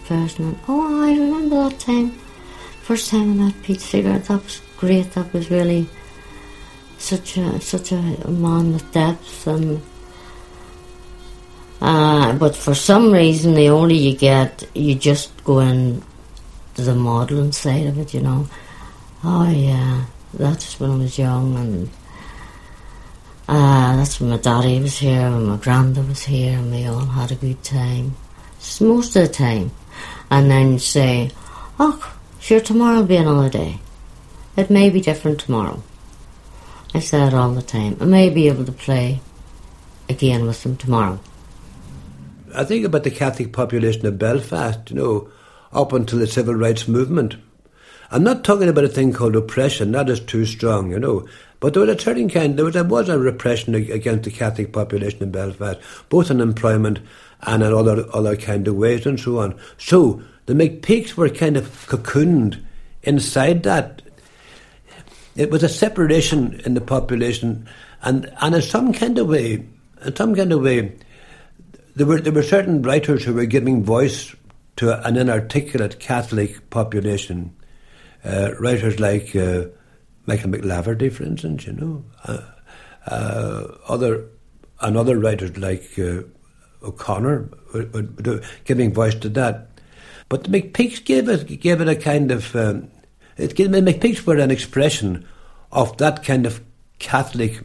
person. 0.07 0.59
Oh, 0.67 1.05
I 1.05 1.13
remember 1.13 1.69
that 1.69 1.79
time. 1.79 2.11
First 2.83 3.11
time 3.11 3.41
I 3.41 3.45
met 3.45 3.63
Pete 3.63 3.81
Seeger, 3.81 4.19
that 4.19 4.43
was 4.43 4.61
great. 4.77 5.13
That 5.13 5.33
was 5.33 5.53
really 5.53 5.89
such 6.99 7.37
a 7.37 7.61
such 7.61 7.93
a 7.93 8.03
man 8.29 8.73
with 8.73 8.91
depth 8.91 9.47
and 9.47 9.81
uh, 11.81 12.33
but 12.33 12.57
for 12.57 12.75
some 12.75 13.13
reason 13.13 13.55
the 13.55 13.69
older 13.69 13.95
you 13.95 14.17
get 14.17 14.67
you 14.75 14.97
just 14.97 15.31
go 15.45 15.61
in 15.61 16.03
to 16.75 16.83
the 16.83 16.95
modelling 16.97 17.53
side 17.53 17.87
of 17.87 17.99
it, 17.99 18.15
you 18.15 18.21
know. 18.21 18.49
Oh 19.23 19.49
yeah, 19.49 20.07
that's 20.35 20.81
when 20.81 20.91
I 20.91 20.97
was 20.97 21.17
young 21.17 21.57
and 21.57 21.91
uh, 23.47 23.97
that's 23.97 24.21
when 24.21 24.31
my 24.31 24.39
daddy 24.39 24.81
was 24.81 24.99
here 24.99 25.21
and 25.21 25.47
my 25.47 25.57
granda 25.57 26.07
was 26.09 26.25
here 26.25 26.59
and 26.59 26.73
we 26.73 26.85
all 26.87 27.07
had 27.07 27.31
a 27.31 27.37
good 27.37 27.63
time. 27.63 28.17
Most 28.81 29.17
of 29.17 29.27
the 29.27 29.33
time. 29.33 29.71
And 30.31 30.51
then 30.51 30.79
say, 30.79 31.31
oh, 31.79 32.15
sure, 32.41 32.61
tomorrow 32.61 32.99
will 32.99 33.07
be 33.07 33.17
another 33.17 33.49
day. 33.49 33.79
It 34.57 34.71
may 34.71 34.91
be 34.91 35.01
different 35.01 35.41
tomorrow. 35.41 35.83
I 36.95 37.01
say 37.01 37.19
that 37.19 37.35
all 37.35 37.53
the 37.53 37.63
time. 37.63 37.97
I 38.01 38.07
may 38.07 38.31
be 38.31 38.49
able 38.49 38.65
to 38.65 38.73
play 38.73 39.21
again 40.09 40.47
with 40.47 40.63
them 40.63 40.77
tomorrow. 40.77 41.21
I 42.55 42.65
think 42.65 42.87
about 42.87 43.05
the 43.05 43.11
Catholic 43.11 43.53
population 43.53 44.07
of 44.07 44.19
Belfast, 44.19 44.91
you 44.91 44.97
know, 44.97 45.29
up 45.73 45.93
until 45.93 46.19
the 46.19 46.27
civil 46.27 46.55
rights 46.55 46.89
movement. 46.89 47.37
I'm 48.11 48.23
not 48.23 48.45
talking 48.45 48.69
about 48.69 48.85
a 48.85 48.89
thing 48.89 49.13
called 49.13 49.37
oppression, 49.37 49.93
that 49.93 50.09
is 50.09 50.21
too 50.21 50.47
strong, 50.47 50.91
you 50.91 50.99
know. 50.99 51.29
But 51.61 51.75
there 51.75 51.85
was 51.85 51.97
a 51.97 51.99
certain 51.99 52.31
kind, 52.31 52.57
there 52.57 52.65
was, 52.65 52.75
there 52.75 52.85
was 52.85 53.09
a 53.09 53.19
repression 53.19 53.75
against 53.75 54.25
the 54.25 54.31
Catholic 54.31 54.73
population 54.73 55.23
in 55.23 55.33
Belfast, 55.33 55.81
both 56.09 56.31
in 56.31 56.41
employment 56.41 57.01
and 57.43 57.63
in 57.63 57.73
other, 57.73 58.37
kind 58.37 58.67
of 58.67 58.77
ways 58.77 59.07
and 59.07 59.21
so 59.21 59.39
on. 59.39 59.59
So 59.79 60.23
the 60.47 60.55
McPeakes 60.55 61.15
were 61.15 61.29
kind 61.29 61.57
of 61.57 61.87
cocooned 61.87 62.65
inside 63.03 63.63
that. 63.65 64.03
It 65.37 65.51
was 65.51 65.63
a 65.63 65.69
separation 65.69 66.61
in 66.65 66.75
the 66.75 66.81
population, 66.81 67.69
and, 68.03 68.33
and 68.41 68.55
in 68.55 68.63
some 68.63 68.93
kind 68.93 69.19
of 69.19 69.29
way, 69.29 69.65
in 70.05 70.17
some 70.17 70.35
kind 70.35 70.53
of 70.53 70.63
way, 70.63 70.97
there 71.95 72.07
were 72.07 72.21
there 72.21 72.33
were 72.33 72.43
certain 72.43 72.83
writers 72.83 73.25
who 73.25 73.35
were 73.35 73.45
giving 73.45 73.85
voice 73.85 74.35
to 74.77 75.07
an 75.07 75.17
inarticulate 75.17 75.99
Catholic 75.99 76.71
population. 76.71 77.55
Uh, 78.25 78.55
writers 78.59 78.99
like 78.99 79.37
uh, 79.37 79.65
Michael 80.27 80.51
McLaverty, 80.51 81.13
for 81.13 81.23
instance, 81.25 81.67
you 81.67 81.73
know, 81.75 82.05
uh, 82.25 82.41
uh, 83.07 83.67
other 83.89 84.27
and 84.81 84.97
other 84.97 85.19
writers 85.19 85.57
like 85.57 85.99
uh, 85.99 86.23
O'Connor 86.83 87.49
were 87.73 88.41
giving 88.65 88.93
voice 88.93 89.15
to 89.17 89.29
that. 89.31 89.69
But 90.29 90.45
the 90.45 90.51
McPeakes 90.51 91.05
gave 91.05 91.29
it 91.29 91.61
gave 91.61 91.81
it 91.81 91.89
a 91.89 91.97
kind 91.97 92.31
of 92.31 92.55
um, 92.57 92.91
it 93.37 93.55
gave, 93.55 93.71
the 93.71 93.81
McPeakes 93.81 94.27
were 94.27 94.39
an 94.39 94.51
expression 94.51 95.27
of 95.73 95.97
that 95.99 96.25
kind 96.25 96.47
of 96.47 96.63
Catholic 96.99 97.61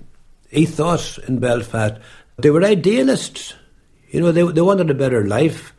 ethos 0.52 1.18
in 1.20 1.40
Belfast. 1.40 2.00
They 2.38 2.50
were 2.50 2.64
idealists, 2.64 3.56
you 4.10 4.20
know. 4.20 4.32
They 4.32 4.44
they 4.44 4.62
wanted 4.62 4.90
a 4.90 4.96
better 4.96 5.26
life, 5.26 5.74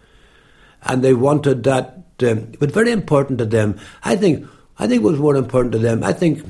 and 0.82 1.02
they 1.02 1.14
wanted 1.14 1.64
that. 1.64 1.98
Um, 2.22 2.52
but 2.58 2.70
very 2.70 2.92
important 2.92 3.38
to 3.38 3.46
them, 3.46 3.78
I 4.04 4.16
think. 4.16 4.46
I 4.78 4.86
think 4.86 5.02
was 5.02 5.18
more 5.18 5.36
important 5.36 5.72
to 5.72 5.78
them. 5.78 6.02
I 6.02 6.12
think 6.12 6.44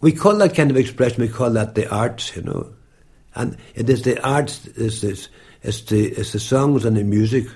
we 0.00 0.12
call 0.12 0.36
that 0.36 0.54
kind 0.54 0.70
of 0.70 0.76
expression, 0.76 1.22
we 1.22 1.28
call 1.28 1.50
that 1.50 1.74
the 1.74 1.90
arts, 1.90 2.36
you 2.36 2.42
know. 2.42 2.72
And 3.34 3.56
it 3.74 3.88
is 3.90 4.02
the 4.02 4.22
arts, 4.26 4.66
it's, 4.76 5.02
it's, 5.02 5.28
it's, 5.62 5.82
the, 5.82 6.06
it's 6.06 6.32
the 6.32 6.40
songs 6.40 6.84
and 6.84 6.96
the 6.96 7.04
music 7.04 7.46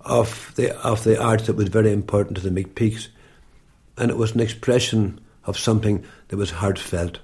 of 0.00 0.52
the, 0.56 0.76
of 0.84 1.04
the 1.04 1.20
arts 1.22 1.46
that 1.46 1.56
was 1.56 1.68
very 1.68 1.92
important 1.92 2.36
to 2.38 2.42
the 2.48 2.50
McPeakes. 2.50 3.08
And 3.96 4.10
it 4.10 4.16
was 4.16 4.34
an 4.34 4.40
expression 4.40 5.20
of 5.44 5.58
something 5.58 6.04
that 6.28 6.36
was 6.36 6.50
heartfelt. 6.50 7.20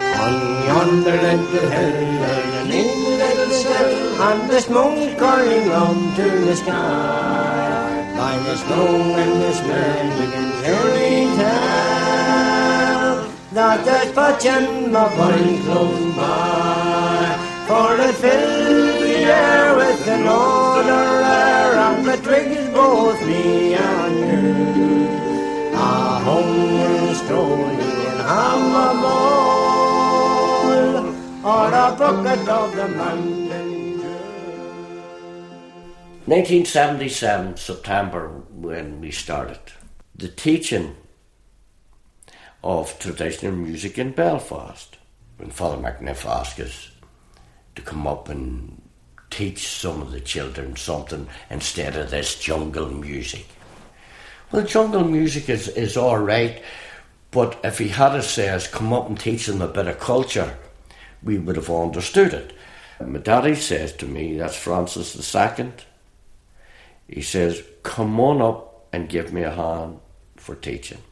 On 0.00 0.32
yonder 0.66 1.12
little 1.12 1.46
hill, 1.46 1.68
there's 1.70 2.54
an 2.54 2.68
neat 2.68 2.94
little 3.18 3.50
still, 3.50 4.22
and 4.22 4.50
the 4.50 4.60
smoke's 4.60 5.18
curling 5.18 5.70
up 5.70 6.16
to 6.16 6.22
the 6.44 6.56
sky. 6.56 8.14
By 8.16 8.36
the 8.38 8.56
snow 8.56 8.86
and 9.16 9.42
the 9.42 9.52
smell, 9.52 10.06
you 10.20 10.30
can 10.30 10.52
surely 10.64 11.36
tell 11.36 13.16
that 13.52 13.84
there's 13.84 14.12
patching 14.12 14.92
my 14.92 15.16
body 15.16 15.58
close 15.62 16.16
by. 16.16 16.71
For 17.72 17.96
it 17.96 18.16
fills 18.16 19.00
the 19.00 19.16
air 19.32 19.74
with 19.74 20.06
an 20.06 20.26
odor 20.28 21.22
air, 21.24 21.72
and 21.86 22.04
the 22.04 22.18
twigs 22.18 22.68
both 22.68 23.18
me 23.26 23.72
and 23.72 24.16
you. 24.28 25.08
A 25.72 26.20
home 26.26 27.14
strolling 27.14 27.80
in 27.80 28.18
Hammerball, 28.28 29.14
or 31.42 31.68
a 31.68 31.96
bucket 31.96 32.46
of 32.46 32.76
the 32.76 32.88
mountain 32.88 33.96
dew. 33.96 34.20
1977, 36.26 37.56
September, 37.56 38.28
when 38.50 39.00
we 39.00 39.10
started. 39.10 39.72
The 40.14 40.28
teaching 40.28 40.96
of 42.62 42.98
traditional 42.98 43.56
music 43.56 43.98
in 43.98 44.12
Belfast. 44.12 44.98
When 45.38 45.50
Father 45.50 45.78
McNiff 45.78 46.26
asked 46.26 46.60
us 46.60 46.91
to 47.74 47.82
come 47.82 48.06
up 48.06 48.28
and 48.28 48.80
teach 49.30 49.68
some 49.68 50.02
of 50.02 50.10
the 50.10 50.20
children 50.20 50.76
something 50.76 51.26
instead 51.50 51.96
of 51.96 52.10
this 52.10 52.38
jungle 52.38 52.90
music. 52.90 53.46
Well, 54.50 54.66
jungle 54.66 55.04
music 55.04 55.48
is, 55.48 55.68
is 55.68 55.96
all 55.96 56.18
right, 56.18 56.62
But 57.32 57.58
if 57.64 57.78
he 57.78 57.88
had 57.88 58.14
a 58.14 58.22
says, 58.22 58.68
come 58.68 58.92
up 58.92 59.08
and 59.08 59.18
teach 59.18 59.46
them 59.46 59.62
a 59.62 59.66
bit 59.66 59.88
of 59.88 59.98
culture, 59.98 60.56
we 61.22 61.38
would 61.38 61.56
have 61.56 61.70
understood 61.70 62.34
it. 62.34 62.52
My 63.00 63.18
daddy 63.18 63.54
says 63.56 63.94
to 63.94 64.06
me, 64.06 64.36
that's 64.36 64.54
Francis 64.54 65.34
II, 65.34 65.72
he 67.08 67.22
says, 67.22 67.62
come 67.82 68.20
on 68.20 68.40
up 68.40 68.86
and 68.92 69.08
give 69.08 69.32
me 69.32 69.42
a 69.42 69.50
hand 69.50 69.98
for 70.36 70.54
teaching. 70.54 71.02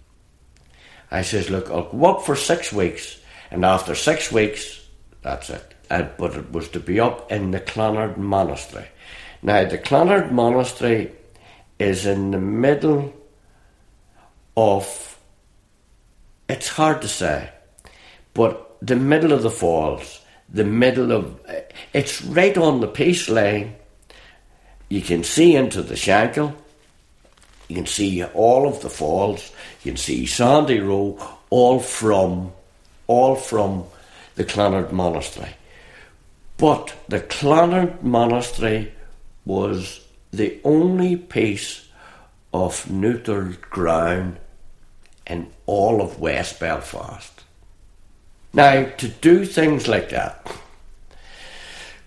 I 1.10 1.22
says, 1.22 1.50
look, 1.50 1.70
I'll 1.70 1.90
go 1.90 2.04
up 2.04 2.22
for 2.22 2.36
six 2.36 2.70
weeks, 2.72 3.18
and 3.50 3.64
after 3.64 3.94
six 3.94 4.30
weeks, 4.30 4.86
that's 5.22 5.50
it. 5.50 5.74
Uh, 5.90 6.08
but 6.16 6.36
it 6.36 6.52
was 6.52 6.68
to 6.68 6.78
be 6.78 7.00
up 7.00 7.30
in 7.32 7.50
the 7.50 7.60
Clonard 7.60 8.16
Monastery. 8.16 8.86
Now, 9.42 9.64
the 9.64 9.76
Clonard 9.76 10.30
Monastery 10.30 11.10
is 11.80 12.06
in 12.06 12.30
the 12.30 12.38
middle 12.38 13.12
of, 14.56 15.18
it's 16.48 16.68
hard 16.68 17.02
to 17.02 17.08
say, 17.08 17.50
but 18.34 18.76
the 18.80 18.94
middle 18.94 19.32
of 19.32 19.42
the 19.42 19.50
falls, 19.50 20.20
the 20.48 20.64
middle 20.64 21.10
of, 21.10 21.40
it's 21.92 22.22
right 22.22 22.56
on 22.56 22.80
the 22.80 22.86
Peace 22.86 23.28
Line. 23.28 23.74
You 24.88 25.02
can 25.02 25.24
see 25.24 25.56
into 25.56 25.82
the 25.82 25.94
Shankill. 25.94 26.54
You 27.68 27.76
can 27.76 27.86
see 27.86 28.22
all 28.24 28.68
of 28.68 28.82
the 28.82 28.90
falls. 28.90 29.52
You 29.82 29.92
can 29.92 29.96
see 29.96 30.26
Sandy 30.26 30.80
Row, 30.80 31.18
all 31.50 31.80
from, 31.80 32.52
all 33.06 33.34
from 33.34 33.84
the 34.34 34.44
Clonard 34.44 34.92
Monastery. 34.92 35.54
But 36.60 36.94
the 37.08 37.20
Clonard 37.20 38.02
Monastery 38.02 38.92
was 39.46 40.04
the 40.30 40.60
only 40.62 41.16
piece 41.16 41.88
of 42.52 42.90
neutral 42.90 43.54
ground 43.62 44.36
in 45.26 45.50
all 45.64 46.02
of 46.02 46.20
West 46.20 46.60
Belfast. 46.60 47.44
Now, 48.52 48.84
to 48.84 49.08
do 49.08 49.46
things 49.46 49.88
like 49.88 50.10
that, 50.10 50.54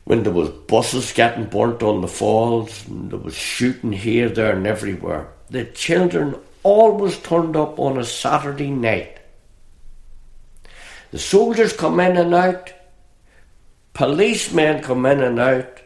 when 0.03 0.21
there 0.21 0.31
was 0.31 0.49
buses 0.49 1.13
getting 1.13 1.45
burnt 1.45 1.81
on 1.81 2.01
the 2.01 2.07
falls, 2.07 2.87
and 2.87 3.09
there 3.09 3.17
was 3.17 3.35
shooting 3.35 3.93
here, 3.93 4.29
there, 4.29 4.55
and 4.55 4.67
everywhere, 4.67 5.29
the 5.49 5.65
children 5.65 6.35
always 6.61 7.17
turned 7.17 7.55
up 7.55 7.79
on 7.79 7.97
a 7.97 8.05
Saturday 8.05 8.69
night. 8.69 9.17
The 11.09 11.17
soldiers 11.17 11.73
come 11.73 11.99
in 11.99 12.17
and 12.17 12.35
out, 12.35 12.71
policemen 13.93 14.82
come 14.82 15.06
in 15.06 15.21
and 15.21 15.39
out, 15.39 15.79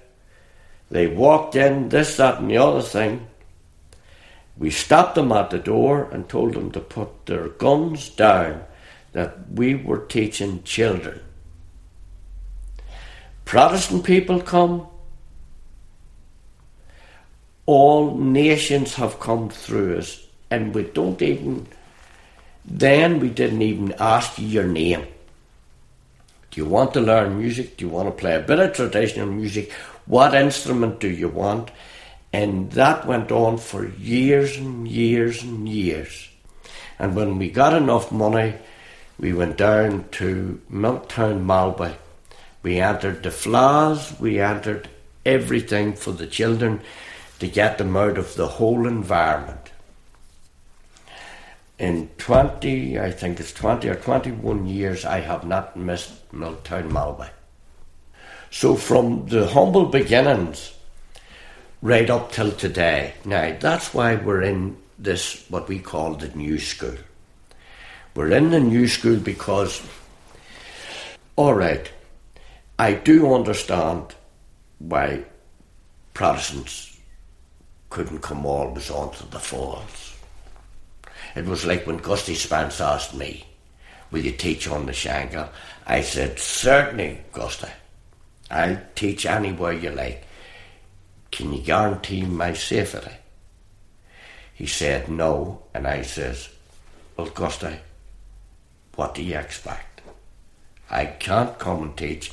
they 0.90 1.08
walked 1.08 1.56
in, 1.56 1.90
this, 1.90 2.18
that, 2.18 2.40
and 2.40 2.50
the 2.50 2.58
other 2.58 2.82
thing. 2.82 3.28
We 4.58 4.72
stopped 4.72 5.16
them 5.16 5.32
at 5.32 5.50
the 5.50 5.60
door 5.60 6.10
and 6.12 6.28
told 6.28 6.54
them 6.54 6.72
to 6.72 6.80
put 6.80 7.26
their 7.26 7.50
guns 7.50 8.10
down, 8.10 8.64
that 9.12 9.52
we 9.52 9.76
were 9.76 10.00
teaching 10.00 10.64
children. 10.64 11.20
Protestant 13.46 14.04
people 14.04 14.42
come, 14.42 14.88
all 17.66 18.16
nations 18.16 18.96
have 18.96 19.20
come 19.20 19.50
through 19.50 19.98
us, 19.98 20.26
and 20.50 20.74
we 20.74 20.84
don't 20.84 21.22
even, 21.22 21.68
then 22.66 23.20
we 23.20 23.30
didn't 23.30 23.62
even 23.62 23.94
ask 24.00 24.40
you 24.40 24.48
your 24.48 24.68
name. 24.68 25.06
You 26.58 26.66
want 26.66 26.96
to 26.96 27.02
learn 27.02 27.38
music? 27.38 27.78
Do 27.78 27.86
you 27.86 27.92
want 27.92 28.08
to 28.08 28.20
play 28.20 28.36
a 28.36 28.40
bit 28.40 28.60
of 28.60 28.74
traditional 28.74 29.28
music? 29.28 29.72
What 30.08 30.34
instrument 30.34 31.00
do 31.00 31.08
you 31.08 31.30
want? 31.30 31.70
And 32.34 32.72
that 32.72 33.06
went 33.06 33.32
on 33.32 33.60
for 33.60 33.88
years 33.88 34.58
and 34.58 34.88
years 34.88 35.44
and 35.44 35.70
years. 35.70 36.28
And 36.98 37.16
when 37.16 37.38
we 37.38 37.52
got 37.52 37.74
enough 37.76 38.12
money, 38.12 38.56
we 39.20 39.34
went 39.34 39.58
down 39.58 40.06
to 40.14 40.60
Milltown 40.68 41.46
Malbay. 41.46 41.96
We 42.64 42.80
entered 42.80 43.22
the 43.22 43.30
Fleadhs, 43.30 44.20
we 44.20 44.40
entered 44.40 44.90
everything 45.28 45.94
for 45.94 46.12
the 46.12 46.26
children 46.26 46.82
to 47.38 47.48
get 47.48 47.78
them 47.78 47.96
out 47.96 48.18
of 48.18 48.34
the 48.34 48.48
whole 48.48 48.88
environment. 48.88 49.70
In 51.80 52.10
20, 52.18 53.00
I 53.00 53.12
think 53.12 53.40
it's 53.40 53.54
20 53.54 53.88
or 53.90 53.96
21 53.96 54.66
years, 54.66 55.06
I 55.06 55.20
have 55.20 55.46
not 55.46 55.78
missed 55.78 56.34
Milltown 56.34 56.90
Malbay. 56.92 57.30
So 58.50 58.76
from 58.76 59.28
the 59.28 59.48
humble 59.48 59.86
beginnings 59.86 60.74
right 61.82 62.10
up 62.10 62.32
till 62.32 62.52
today. 62.52 63.14
Now 63.26 63.56
that's 63.60 63.94
why 63.94 64.16
we're 64.16 64.42
in 64.42 64.78
this 64.98 65.46
what 65.50 65.68
we 65.68 65.80
call 65.80 66.16
the 66.16 66.30
new 66.30 66.60
school. 66.60 66.98
We're 68.16 68.32
in 68.32 68.52
the 68.52 68.60
new 68.60 68.88
school 68.88 69.18
because 69.18 69.82
all 71.36 71.54
right, 71.54 71.92
I 72.80 72.94
do 72.94 73.34
understand 73.34 74.16
why 74.80 75.24
Protestants 76.16 76.98
couldn't 77.90 78.22
come 78.22 78.46
all 78.46 78.68
always 78.68 78.90
onto 78.90 79.30
the 79.30 79.40
falls. 79.40 80.07
It 81.38 81.46
was 81.46 81.68
like 81.68 81.86
when 81.86 81.98
Gusty 81.98 82.34
Spence 82.34 82.82
asked 82.82 83.14
me, 83.14 83.46
Will 84.10 84.26
you 84.26 84.32
teach 84.32 84.68
on 84.68 84.88
the 84.88 84.92
Shankill? 84.92 85.50
I 85.86 86.02
said, 86.02 86.40
Certainly, 86.40 87.22
Gusty. 87.32 87.68
I'll 88.50 88.82
teach 88.96 89.28
anywhere 89.28 89.74
you 89.74 89.92
like. 89.92 90.24
Can 91.30 91.54
you 91.54 91.62
guarantee 91.62 92.24
my 92.24 92.54
safety? 92.54 93.12
He 94.56 94.66
said 94.66 95.10
no, 95.10 95.62
and 95.76 95.86
I 95.86 96.02
says, 96.02 96.50
Well, 97.16 97.28
Gusty, 97.28 97.78
what 98.96 99.14
do 99.14 99.22
you 99.22 99.38
expect? 99.38 100.02
I 100.90 101.06
can't 101.06 101.60
come 101.60 101.84
and 101.84 101.98
teach. 101.98 102.32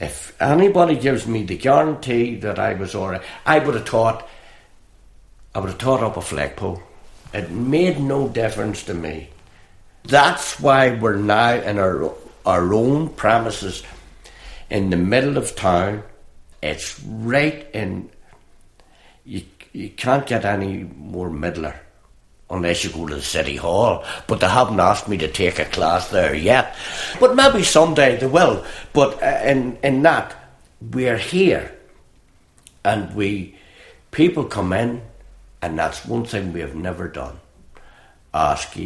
If 0.00 0.34
anybody 0.40 0.96
gives 0.96 1.26
me 1.26 1.42
the 1.42 1.58
guarantee 1.58 2.36
that 2.36 2.58
I 2.58 2.72
was 2.72 2.94
alright, 2.94 3.22
I 3.44 3.58
would 3.58 3.74
have 3.74 3.84
taught. 3.84 4.26
I 5.54 5.58
would 5.58 5.68
have 5.68 5.78
taught 5.78 6.02
up 6.02 6.16
a 6.16 6.22
flagpole. 6.22 6.82
It 7.36 7.50
made 7.50 8.00
no 8.00 8.28
difference 8.28 8.82
to 8.84 8.94
me. 8.94 9.28
That's 10.04 10.58
why 10.58 10.94
we're 10.94 11.16
now 11.16 11.52
in 11.52 11.78
our 11.78 12.14
our 12.46 12.72
own 12.72 13.10
premises 13.10 13.82
in 14.70 14.88
the 14.88 14.96
middle 14.96 15.36
of 15.36 15.54
town. 15.54 16.02
It's 16.62 16.98
right 17.04 17.68
in. 17.74 18.08
You, 19.26 19.42
you 19.74 19.90
can't 19.90 20.26
get 20.26 20.46
any 20.46 20.84
more 20.84 21.28
middler 21.28 21.78
unless 22.48 22.84
you 22.84 22.90
go 22.90 23.06
to 23.06 23.16
the 23.16 23.20
city 23.20 23.56
hall. 23.56 24.02
But 24.26 24.40
they 24.40 24.48
haven't 24.48 24.80
asked 24.80 25.06
me 25.06 25.18
to 25.18 25.28
take 25.28 25.58
a 25.58 25.66
class 25.66 26.08
there 26.08 26.34
yet. 26.34 26.74
But 27.20 27.36
maybe 27.36 27.62
someday 27.64 28.16
they 28.16 28.28
will. 28.28 28.64
But 28.94 29.22
uh, 29.22 29.40
in 29.44 29.76
in 29.82 30.00
that 30.04 30.34
we're 30.80 31.18
here, 31.18 31.76
and 32.82 33.14
we 33.14 33.56
people 34.10 34.44
come 34.44 34.72
in, 34.72 35.02
and 35.62 35.78
that's 35.78 36.06
one 36.06 36.24
thing 36.24 36.52
we 36.52 36.60
have 36.60 36.74
never 36.74 37.08
done. 37.08 37.38
Ask 38.32 38.76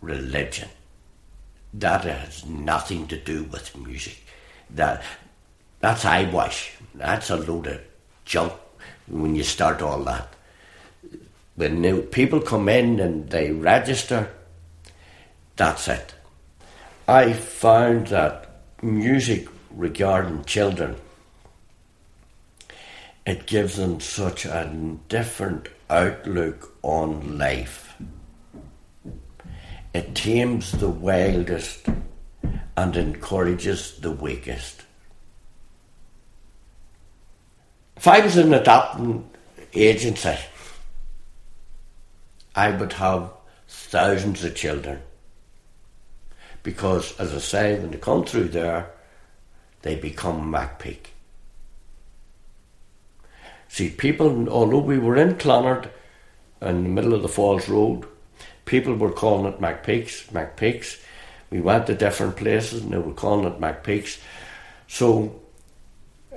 religion. 0.00 0.68
That 1.72 2.04
has 2.04 2.46
nothing 2.46 3.08
to 3.08 3.16
do 3.16 3.44
with 3.44 3.76
music 3.76 4.24
that 4.70 5.02
that's 5.80 6.04
eyewash. 6.04 6.72
That's 6.94 7.30
a 7.30 7.36
load 7.36 7.66
of 7.66 7.80
junk 8.24 8.52
when 9.06 9.34
you 9.34 9.42
start 9.42 9.82
all 9.82 10.02
that. 10.04 10.28
When 11.56 11.80
new 11.80 12.02
people 12.02 12.40
come 12.40 12.68
in 12.68 13.00
and 13.00 13.28
they 13.30 13.52
register, 13.52 14.30
that's 15.56 15.88
it. 15.88 16.14
I 17.06 17.32
found 17.32 18.08
that 18.08 18.62
music 18.82 19.46
regarding 19.70 20.44
children, 20.44 20.96
it 23.26 23.46
gives 23.46 23.76
them 23.76 24.00
such 24.00 24.44
a 24.44 24.98
different 25.08 25.68
outlook 25.88 26.76
on 26.82 27.38
life. 27.38 27.96
It 29.94 30.14
tames 30.14 30.72
the 30.72 30.88
wildest 30.88 31.86
and 32.76 32.96
encourages 32.96 33.98
the 33.98 34.10
weakest. 34.10 34.82
If 37.96 38.08
I 38.08 38.20
was 38.20 38.36
an 38.36 38.52
adopting 38.52 39.30
agency, 39.72 40.36
I 42.54 42.70
would 42.70 42.92
have 42.94 43.30
thousands 43.68 44.44
of 44.44 44.54
children. 44.54 45.00
Because, 46.62 47.18
as 47.18 47.34
I 47.34 47.38
say, 47.38 47.78
when 47.78 47.90
they 47.90 47.98
come 47.98 48.24
through 48.24 48.48
there, 48.48 48.90
they 49.82 49.96
become 49.96 50.52
McPeake. 50.52 51.13
See, 53.74 53.88
people, 53.90 54.48
although 54.50 54.78
we 54.78 54.98
were 54.98 55.16
in 55.16 55.34
Clonard, 55.34 55.90
in 56.62 56.84
the 56.84 56.88
middle 56.88 57.12
of 57.12 57.22
the 57.22 57.28
Falls 57.28 57.68
Road, 57.68 58.06
people 58.66 58.94
were 58.94 59.10
calling 59.10 59.52
it 59.52 59.60
McPeakes, 59.60 60.30
McPeakes. 60.30 61.02
We 61.50 61.60
went 61.60 61.88
to 61.88 61.96
different 61.96 62.36
places 62.36 62.84
and 62.84 62.92
they 62.92 62.98
were 62.98 63.12
calling 63.12 63.52
it 63.52 63.60
McPeakes. 63.60 64.20
So, 64.86 65.40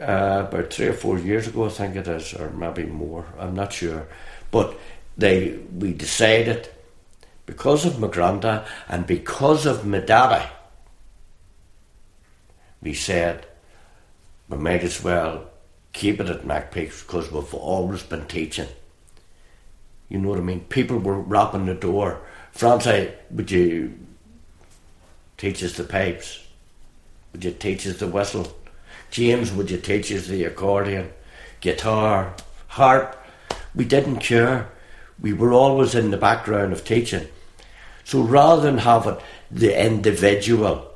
uh, 0.02 0.48
about 0.48 0.74
three 0.74 0.88
or 0.88 0.94
four 0.94 1.20
years 1.20 1.48
ago, 1.48 1.68
I 1.68 1.70
think 1.70 1.96
it 1.96 2.08
is, 2.08 2.34
or 2.34 2.50
maybe 2.50 2.86
more, 2.86 3.28
I'm 3.38 3.54
not 3.54 3.72
sure. 3.72 4.08
But 4.50 4.76
they 5.16 5.60
we 5.78 5.94
decided 5.94 6.68
because 7.46 7.86
of 7.86 8.00
my 8.00 8.08
granda 8.08 8.66
and 8.90 9.06
because 9.06 9.68
of 9.68 9.86
my 9.86 10.00
daddy, 10.00 10.50
we 12.82 12.96
said 12.96 13.46
we 14.50 14.58
might 14.58 14.84
as 14.84 15.04
well 15.04 15.52
keep 15.94 16.20
it 16.20 16.30
at 16.30 16.44
McPeakes 16.44 17.06
because 17.06 17.32
we've 17.32 17.54
always 17.54 18.04
been 18.04 18.26
teaching. 18.28 18.68
You 20.10 20.20
know 20.20 20.30
what 20.30 20.40
I 20.40 20.42
mean? 20.42 20.62
People 20.62 21.00
were 21.00 21.20
rapping 21.20 21.66
the 21.66 21.74
door. 21.74 22.22
Francie, 22.52 23.12
would 23.30 23.52
you 23.52 23.98
teach 25.38 25.64
us 25.64 25.78
the 25.78 25.84
pipes? 25.84 26.46
Would 27.34 27.44
you 27.44 27.52
teach 27.52 27.86
us 27.86 27.98
the 27.98 28.08
whistle? 28.08 28.56
James, 29.12 29.52
would 29.52 29.70
you 29.70 29.78
teach 29.78 30.12
us 30.12 30.28
the 30.28 30.44
accordion, 30.46 31.12
guitar, 31.62 32.34
harp? 32.68 33.18
We 33.76 33.86
didn't 33.86 34.20
care. 34.20 34.70
We 35.20 35.34
were 35.34 35.54
always 35.54 35.96
in 35.96 36.12
the 36.12 36.18
background 36.18 36.74
of 36.74 36.84
teaching. 36.84 37.28
So 38.04 38.22
rather 38.22 38.62
than 38.62 38.80
have 38.80 39.06
it 39.08 39.20
the 39.52 39.86
individual, 39.86 40.92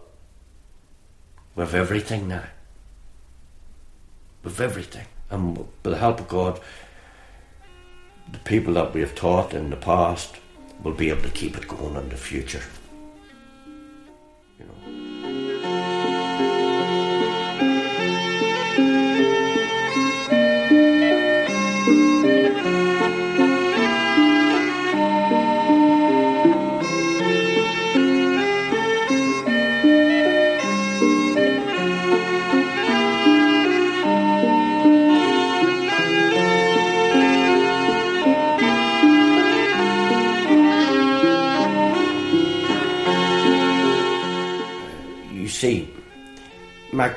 we've 1.56 1.76
everything 1.76 2.28
now. 2.28 2.46
We've 4.44 4.62
everything. 4.62 5.06
And 5.30 5.58
with 5.58 5.84
the 5.84 5.98
help 5.98 6.20
of 6.20 6.28
God, 6.28 6.60
the 8.32 8.40
people 8.40 8.74
that 8.74 8.94
we 8.94 9.02
have 9.02 9.16
taught 9.16 9.54
in 9.54 9.70
the 9.70 9.76
past 9.76 10.36
will 10.84 10.94
be 10.94 11.10
able 11.10 11.24
to 11.24 11.30
keep 11.30 11.58
it 11.58 11.68
going 11.68 11.96
in 11.96 12.10
the 12.10 12.18
future. 12.18 12.64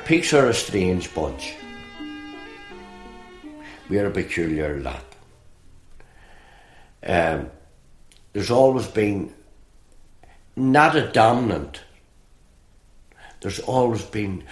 McPeakes 0.05 0.37
are 0.39 0.49
a 0.49 0.53
strange 0.53 1.11
bunch. 1.15 1.55
We're 3.89 4.05
a 4.05 4.11
peculiar 4.11 4.79
lot. 4.79 5.03
Um, 7.01 7.49
there's 8.31 8.51
always 8.51 8.85
been 8.85 9.33
not 10.55 10.95
a 10.95 11.11
dominant. 11.11 11.81
There's 13.41 13.59
always 13.61 14.03
been 14.03 14.43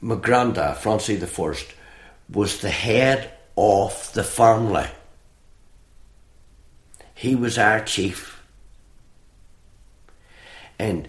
my 0.00 0.14
granda, 0.14 0.76
Francie 0.76 1.16
the 1.16 1.26
First, 1.26 1.66
was 2.32 2.60
the 2.60 2.70
head 2.70 3.32
of 3.56 4.12
the 4.14 4.22
family. 4.22 4.86
He 7.12 7.34
was 7.34 7.58
our 7.58 7.80
chief. 7.80 8.40
And 10.78 11.08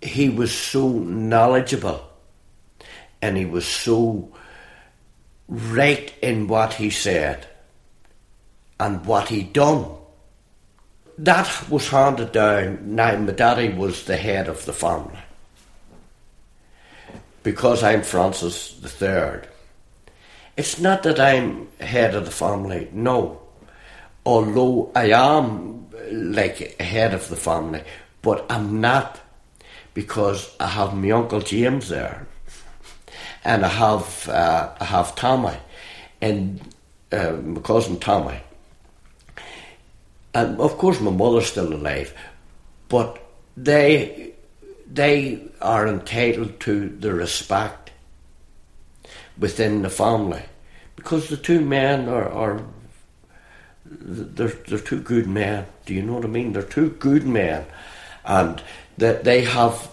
he 0.00 0.28
was 0.28 0.52
so 0.52 0.88
knowledgeable 0.88 2.08
and 3.20 3.36
he 3.36 3.44
was 3.44 3.66
so 3.66 4.32
right 5.48 6.12
in 6.22 6.46
what 6.46 6.74
he 6.74 6.90
said 6.90 7.46
and 8.78 9.04
what 9.06 9.28
he 9.28 9.42
done. 9.42 9.86
That 11.18 11.68
was 11.68 11.88
handed 11.88 12.32
down. 12.32 12.94
Now, 12.94 13.16
my 13.16 13.32
daddy 13.32 13.70
was 13.70 14.04
the 14.04 14.16
head 14.16 14.48
of 14.48 14.64
the 14.66 14.72
family. 14.72 15.18
Because 17.42 17.82
I'm 17.82 18.02
Francis 18.02 18.72
Third. 18.84 19.48
It's 20.56 20.78
not 20.78 21.02
that 21.04 21.18
I'm 21.18 21.68
head 21.80 22.14
of 22.14 22.24
the 22.24 22.30
family, 22.30 22.88
no. 22.92 23.40
Although 24.24 24.92
I 24.94 25.10
am 25.10 25.88
like 26.12 26.80
head 26.80 27.14
of 27.14 27.28
the 27.28 27.36
family, 27.36 27.82
but 28.22 28.46
I'm 28.50 28.80
not 28.80 29.20
because 29.98 30.54
I 30.60 30.68
have 30.68 30.94
my 30.94 31.10
uncle 31.10 31.40
James 31.40 31.88
there, 31.88 32.24
and 33.42 33.66
I 33.66 33.68
have 33.68 34.28
uh, 34.28 34.72
I 34.78 34.84
have 34.84 35.16
Tommy, 35.16 35.56
and 36.20 36.60
uh, 37.10 37.32
my 37.32 37.60
cousin 37.62 37.98
Tommy, 37.98 38.38
and 40.32 40.60
of 40.60 40.78
course 40.78 41.00
my 41.00 41.10
mother's 41.10 41.46
still 41.46 41.72
alive, 41.72 42.14
but 42.88 43.18
they 43.56 44.34
they 44.86 45.42
are 45.60 45.88
entitled 45.88 46.60
to 46.60 46.90
the 46.90 47.12
respect 47.12 47.90
within 49.36 49.82
the 49.82 49.90
family 49.90 50.44
because 50.94 51.28
the 51.28 51.36
two 51.36 51.60
men 51.60 52.08
are, 52.08 52.28
are 52.28 52.62
they're, 53.84 54.46
they're 54.68 54.78
two 54.78 55.00
good 55.00 55.26
men. 55.26 55.66
Do 55.86 55.92
you 55.92 56.02
know 56.02 56.14
what 56.14 56.24
I 56.24 56.28
mean? 56.28 56.52
They're 56.52 56.62
two 56.62 56.90
good 56.90 57.26
men, 57.26 57.66
and 58.24 58.62
that 58.98 59.24
they 59.24 59.42
have 59.42 59.90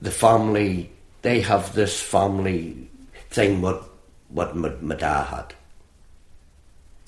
the 0.00 0.10
family. 0.10 0.90
They 1.22 1.40
have 1.40 1.74
this 1.74 2.00
family 2.00 2.88
thing. 3.30 3.60
What 3.60 3.84
what 4.28 4.56
my, 4.56 4.70
my 4.80 4.94
dad 4.94 5.24
had 5.24 5.54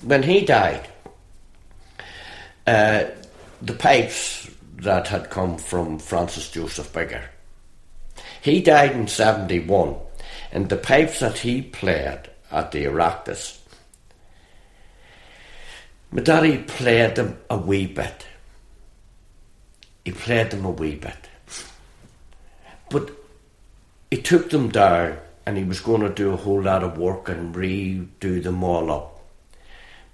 when 0.01 0.23
he 0.23 0.45
died. 0.45 0.87
Uh, 2.67 3.05
the 3.61 3.73
pipes 3.73 4.49
that 4.77 5.07
had 5.07 5.29
come 5.29 5.57
from 5.57 5.99
Francis 5.99 6.49
Joseph 6.49 6.91
Bigger. 6.93 7.23
He 8.41 8.61
died 8.61 8.91
in 8.91 9.07
seventy 9.07 9.59
one, 9.59 9.95
and 10.51 10.69
the 10.69 10.77
pipes 10.77 11.19
that 11.19 11.39
he 11.39 11.61
played 11.61 12.29
at 12.51 12.71
the 12.71 12.85
Oireachtas 12.85 13.59
my 16.13 16.21
daddy 16.21 16.59
played 16.59 17.15
them 17.15 17.39
a 17.49 17.57
wee 17.57 17.87
bit. 17.87 18.27
He 20.03 20.11
played 20.11 20.51
them 20.51 20.65
a 20.65 20.69
wee 20.69 20.95
bit. 20.95 21.29
But 22.89 23.11
he 24.11 24.21
took 24.21 24.49
them 24.49 24.69
down 24.69 25.17
and 25.45 25.57
he 25.57 25.63
was 25.63 25.79
going 25.79 26.01
to 26.01 26.09
do 26.09 26.33
a 26.33 26.37
whole 26.37 26.61
lot 26.61 26.83
of 26.83 26.97
work 26.97 27.29
and 27.29 27.55
redo 27.55 28.43
them 28.43 28.63
all 28.63 28.91
up. 28.91 29.23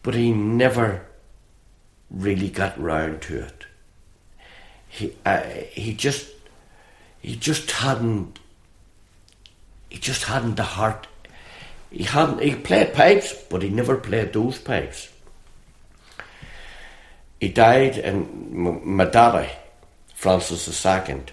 But 0.03 0.15
he 0.15 0.31
never 0.31 1.05
really 2.09 2.49
got 2.49 2.79
round 2.81 3.21
to 3.23 3.43
it. 3.43 3.65
He, 4.87 5.15
uh, 5.25 5.41
he 5.71 5.93
just, 5.93 6.29
he 7.21 7.35
just 7.35 7.69
hadn't, 7.69 8.39
he 9.89 9.97
just 9.99 10.23
hadn't 10.23 10.55
the 10.55 10.63
heart. 10.63 11.07
He 11.91 12.03
hadn't, 12.03 12.41
he 12.41 12.55
played 12.55 12.93
pipes, 12.93 13.33
but 13.49 13.61
he 13.61 13.69
never 13.69 13.97
played 13.97 14.33
those 14.33 14.57
pipes 14.57 15.09
he 17.39 17.47
died 17.47 17.97
in 17.97 18.97
daddy, 19.11 19.49
Francis 20.19 20.85
II. 20.85 21.23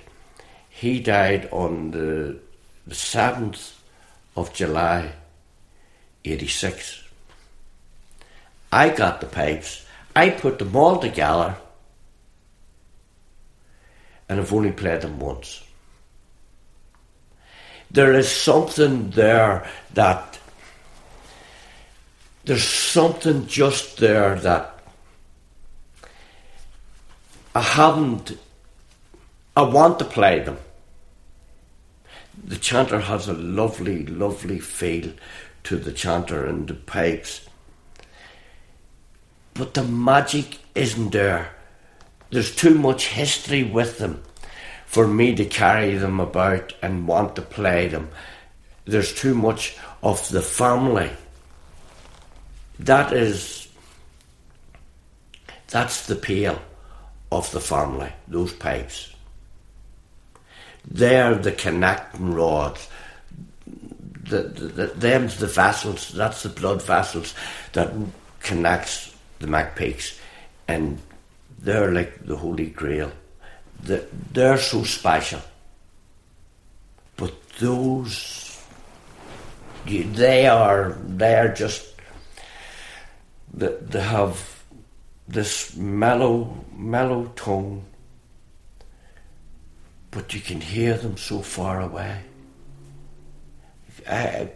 He 0.68 1.00
died 1.00 1.48
on 1.50 1.90
the, 1.90 2.38
the 2.86 2.94
7th 2.94 3.72
of 4.36 4.54
July, 4.54 5.10
86. 6.24 7.02
I 8.70 8.90
got 8.90 9.20
the 9.20 9.26
pipes, 9.26 9.84
I 10.14 10.30
put 10.30 10.60
them 10.60 10.76
all 10.76 11.00
together, 11.00 11.56
and 14.28 14.38
I've 14.38 14.52
only 14.52 14.70
played 14.70 15.00
them 15.00 15.18
once. 15.18 15.64
There 17.90 18.12
is 18.12 18.30
something 18.30 19.10
there 19.10 19.68
that 19.94 20.38
there's 22.44 22.62
something 22.62 23.48
just 23.48 23.96
there 23.96 24.36
that 24.36 24.78
I 27.52 27.62
haven't. 27.62 28.38
I 29.56 29.62
want 29.62 29.98
to 30.00 30.04
play 30.04 30.40
them. 30.40 30.58
The 32.44 32.56
chanter 32.58 33.00
has 33.00 33.26
a 33.26 33.32
lovely, 33.32 34.04
lovely 34.04 34.58
feel 34.58 35.14
to 35.64 35.76
the 35.78 35.92
chanter 35.92 36.44
and 36.44 36.68
the 36.68 36.74
pipes. 36.74 37.48
But 39.54 39.72
the 39.72 39.82
magic 39.82 40.58
isn't 40.74 41.10
there. 41.10 41.52
There's 42.28 42.54
too 42.54 42.74
much 42.74 43.08
history 43.08 43.64
with 43.64 43.96
them 43.96 44.22
for 44.84 45.08
me 45.08 45.34
to 45.34 45.46
carry 45.46 45.96
them 45.96 46.20
about 46.20 46.74
and 46.82 47.08
want 47.08 47.34
to 47.36 47.42
play 47.42 47.88
them. 47.88 48.10
There's 48.84 49.14
too 49.14 49.34
much 49.34 49.78
of 50.02 50.28
the 50.28 50.42
family. 50.42 51.10
That 52.78 53.14
is. 53.14 53.68
That's 55.68 56.06
the 56.06 56.16
peel 56.16 56.60
of 57.32 57.50
the 57.52 57.60
family, 57.60 58.12
those 58.28 58.52
pipes. 58.52 59.15
They're 60.88 61.34
the 61.34 61.52
connecting 61.52 62.32
rods. 62.32 62.88
The, 64.24 64.42
the, 64.42 64.66
the, 64.66 64.86
them's 64.88 65.38
the 65.38 65.46
vessels, 65.46 66.08
that's 66.08 66.42
the 66.42 66.48
blood 66.48 66.82
vessels 66.82 67.34
that 67.72 67.92
connects 68.40 69.14
the 69.38 69.46
McPeakes 69.46 70.18
and 70.68 71.00
they're 71.58 71.92
like 71.92 72.24
the 72.26 72.36
Holy 72.36 72.66
Grail. 72.66 73.12
They're, 73.82 74.06
they're 74.32 74.58
so 74.58 74.84
special. 74.84 75.40
But 77.16 77.34
those, 77.58 78.62
they 79.86 80.46
are, 80.46 80.92
they 81.06 81.34
are 81.34 81.52
just, 81.52 81.94
they, 83.54 83.74
they 83.80 84.00
have 84.00 84.56
this 85.28 85.76
mellow, 85.76 86.64
mellow 86.74 87.32
tone, 87.36 87.84
but 90.16 90.32
you 90.32 90.40
can 90.40 90.62
hear 90.62 90.96
them 90.96 91.18
so 91.18 91.42
far 91.42 91.82
away. 91.82 92.22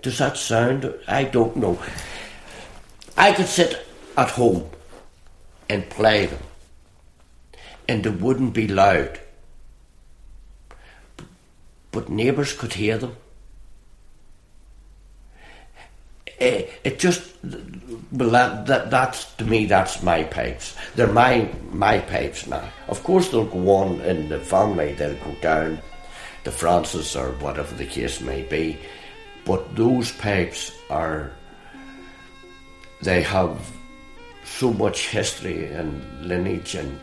Does 0.01 0.17
that 0.17 0.39
sound? 0.39 0.91
I 1.07 1.25
don't 1.25 1.55
know. 1.55 1.79
I 3.15 3.35
could 3.35 3.47
sit 3.47 3.87
at 4.17 4.31
home 4.31 4.71
and 5.69 5.87
play 5.91 6.25
them, 6.25 6.43
and 7.87 8.03
they 8.03 8.09
wouldn't 8.09 8.55
be 8.55 8.69
loud. 8.69 9.21
But 11.93 12.09
neighbours 12.09 12.55
could 12.55 12.73
hear 12.73 12.97
them. 12.97 13.17
Eh, 16.41 16.67
it 16.85 16.99
just 16.99 17.23
well 18.13 18.31
that, 18.31 18.67
that 18.67 18.91
that's 18.91 19.35
to 19.35 19.45
me 19.45 19.67
that's 19.67 20.03
my 20.03 20.25
pipes. 20.25 20.75
They're 20.95 21.13
my 21.13 21.51
my 21.71 21.99
pipes 21.99 22.47
now. 22.47 22.67
Of 22.89 23.03
course 23.03 23.29
they'll 23.29 23.45
go 23.45 23.71
on 23.71 24.01
in 24.01 24.29
the 24.31 24.41
family. 24.41 24.95
They'll 24.95 25.23
go 25.23 25.35
down 25.43 25.81
to 26.45 26.51
Francis 26.51 27.15
or 27.15 27.33
whatever 27.33 27.75
the 27.75 27.85
case 27.85 28.21
may 28.23 28.43
be. 28.43 28.79
But 29.45 29.77
those 29.77 30.13
pipes 30.13 30.73
are 30.89 31.31
they 33.03 33.23
have 33.23 33.59
so 34.45 34.73
much 34.73 35.09
history 35.09 35.67
and 35.73 36.03
lineage 36.27 36.75
and 36.75 37.01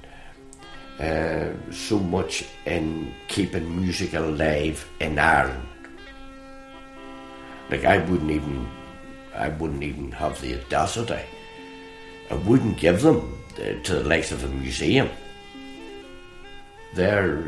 uh, 0.99 1.71
so 1.71 1.99
much 1.99 2.43
in 2.65 3.13
keeping 3.27 3.79
music 3.79 4.13
alive 4.13 4.87
in 4.99 5.19
Ireland. 5.19 5.67
Like 7.69 7.85
I 7.85 7.99
wouldn't 7.99 8.31
even 8.31 8.67
I 9.37 9.49
wouldn't 9.49 9.83
even 9.83 10.11
have 10.11 10.41
the 10.41 10.55
audacity. 10.59 11.21
I 12.29 12.35
wouldn't 12.35 12.77
give 12.77 13.01
them 13.01 13.37
uh, 13.55 13.81
to 13.83 13.95
the 13.95 14.03
likes 14.03 14.31
of 14.31 14.43
a 14.43 14.47
museum. 14.47 15.09
They're 16.95 17.43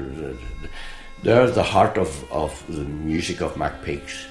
they're 1.24 1.52
the 1.52 1.64
heart 1.64 1.98
of, 1.98 2.32
of 2.32 2.64
the 2.70 2.86
music 2.86 3.42
of 3.42 3.56
McPeakes. 3.56 4.26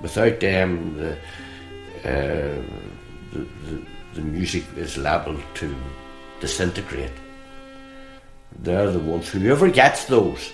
Without 0.00 0.38
them, 0.40 0.96
the, 0.96 1.12
uh, 2.04 2.62
the, 3.32 3.46
the 3.64 3.86
the 4.14 4.22
music 4.22 4.64
is 4.76 4.96
liable 4.96 5.38
to 5.54 5.74
disintegrate. 6.40 7.12
They're 8.60 8.90
the 8.90 8.98
ones. 8.98 9.28
Whoever 9.28 9.70
gets 9.70 10.04
those 10.06 10.50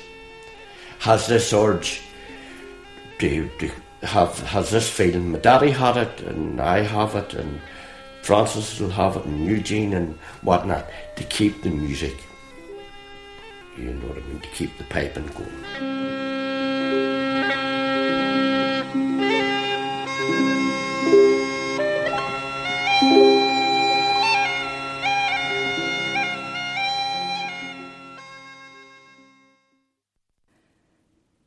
has 0.99 1.27
this 1.27 1.53
urge 1.53 2.03
to, 3.19 3.49
to 3.59 3.71
have 4.03 4.39
has 4.41 4.71
this 4.71 4.89
feeling. 4.89 5.33
My 5.33 5.39
daddy 5.39 5.71
had 5.71 5.97
it, 5.97 6.21
and 6.21 6.61
I 6.61 6.83
have 6.83 7.15
it, 7.15 7.35
and 7.35 7.61
Francis 8.23 8.79
will 8.81 8.91
have 8.91 9.17
it, 9.17 9.25
and 9.25 9.45
Eugene 9.45 9.95
and 9.95 10.19
whatnot 10.43 10.87
to 11.17 11.25
keep 11.25 11.63
the 11.63 11.71
music. 11.71 12.15
You 13.77 13.95
know 13.95 14.09
what 14.09 14.19
I 14.19 14.27
mean? 14.27 14.41
To 14.41 14.49
keep 14.49 14.77
the 14.79 14.85
piping 14.85 15.27
going. 15.29 16.02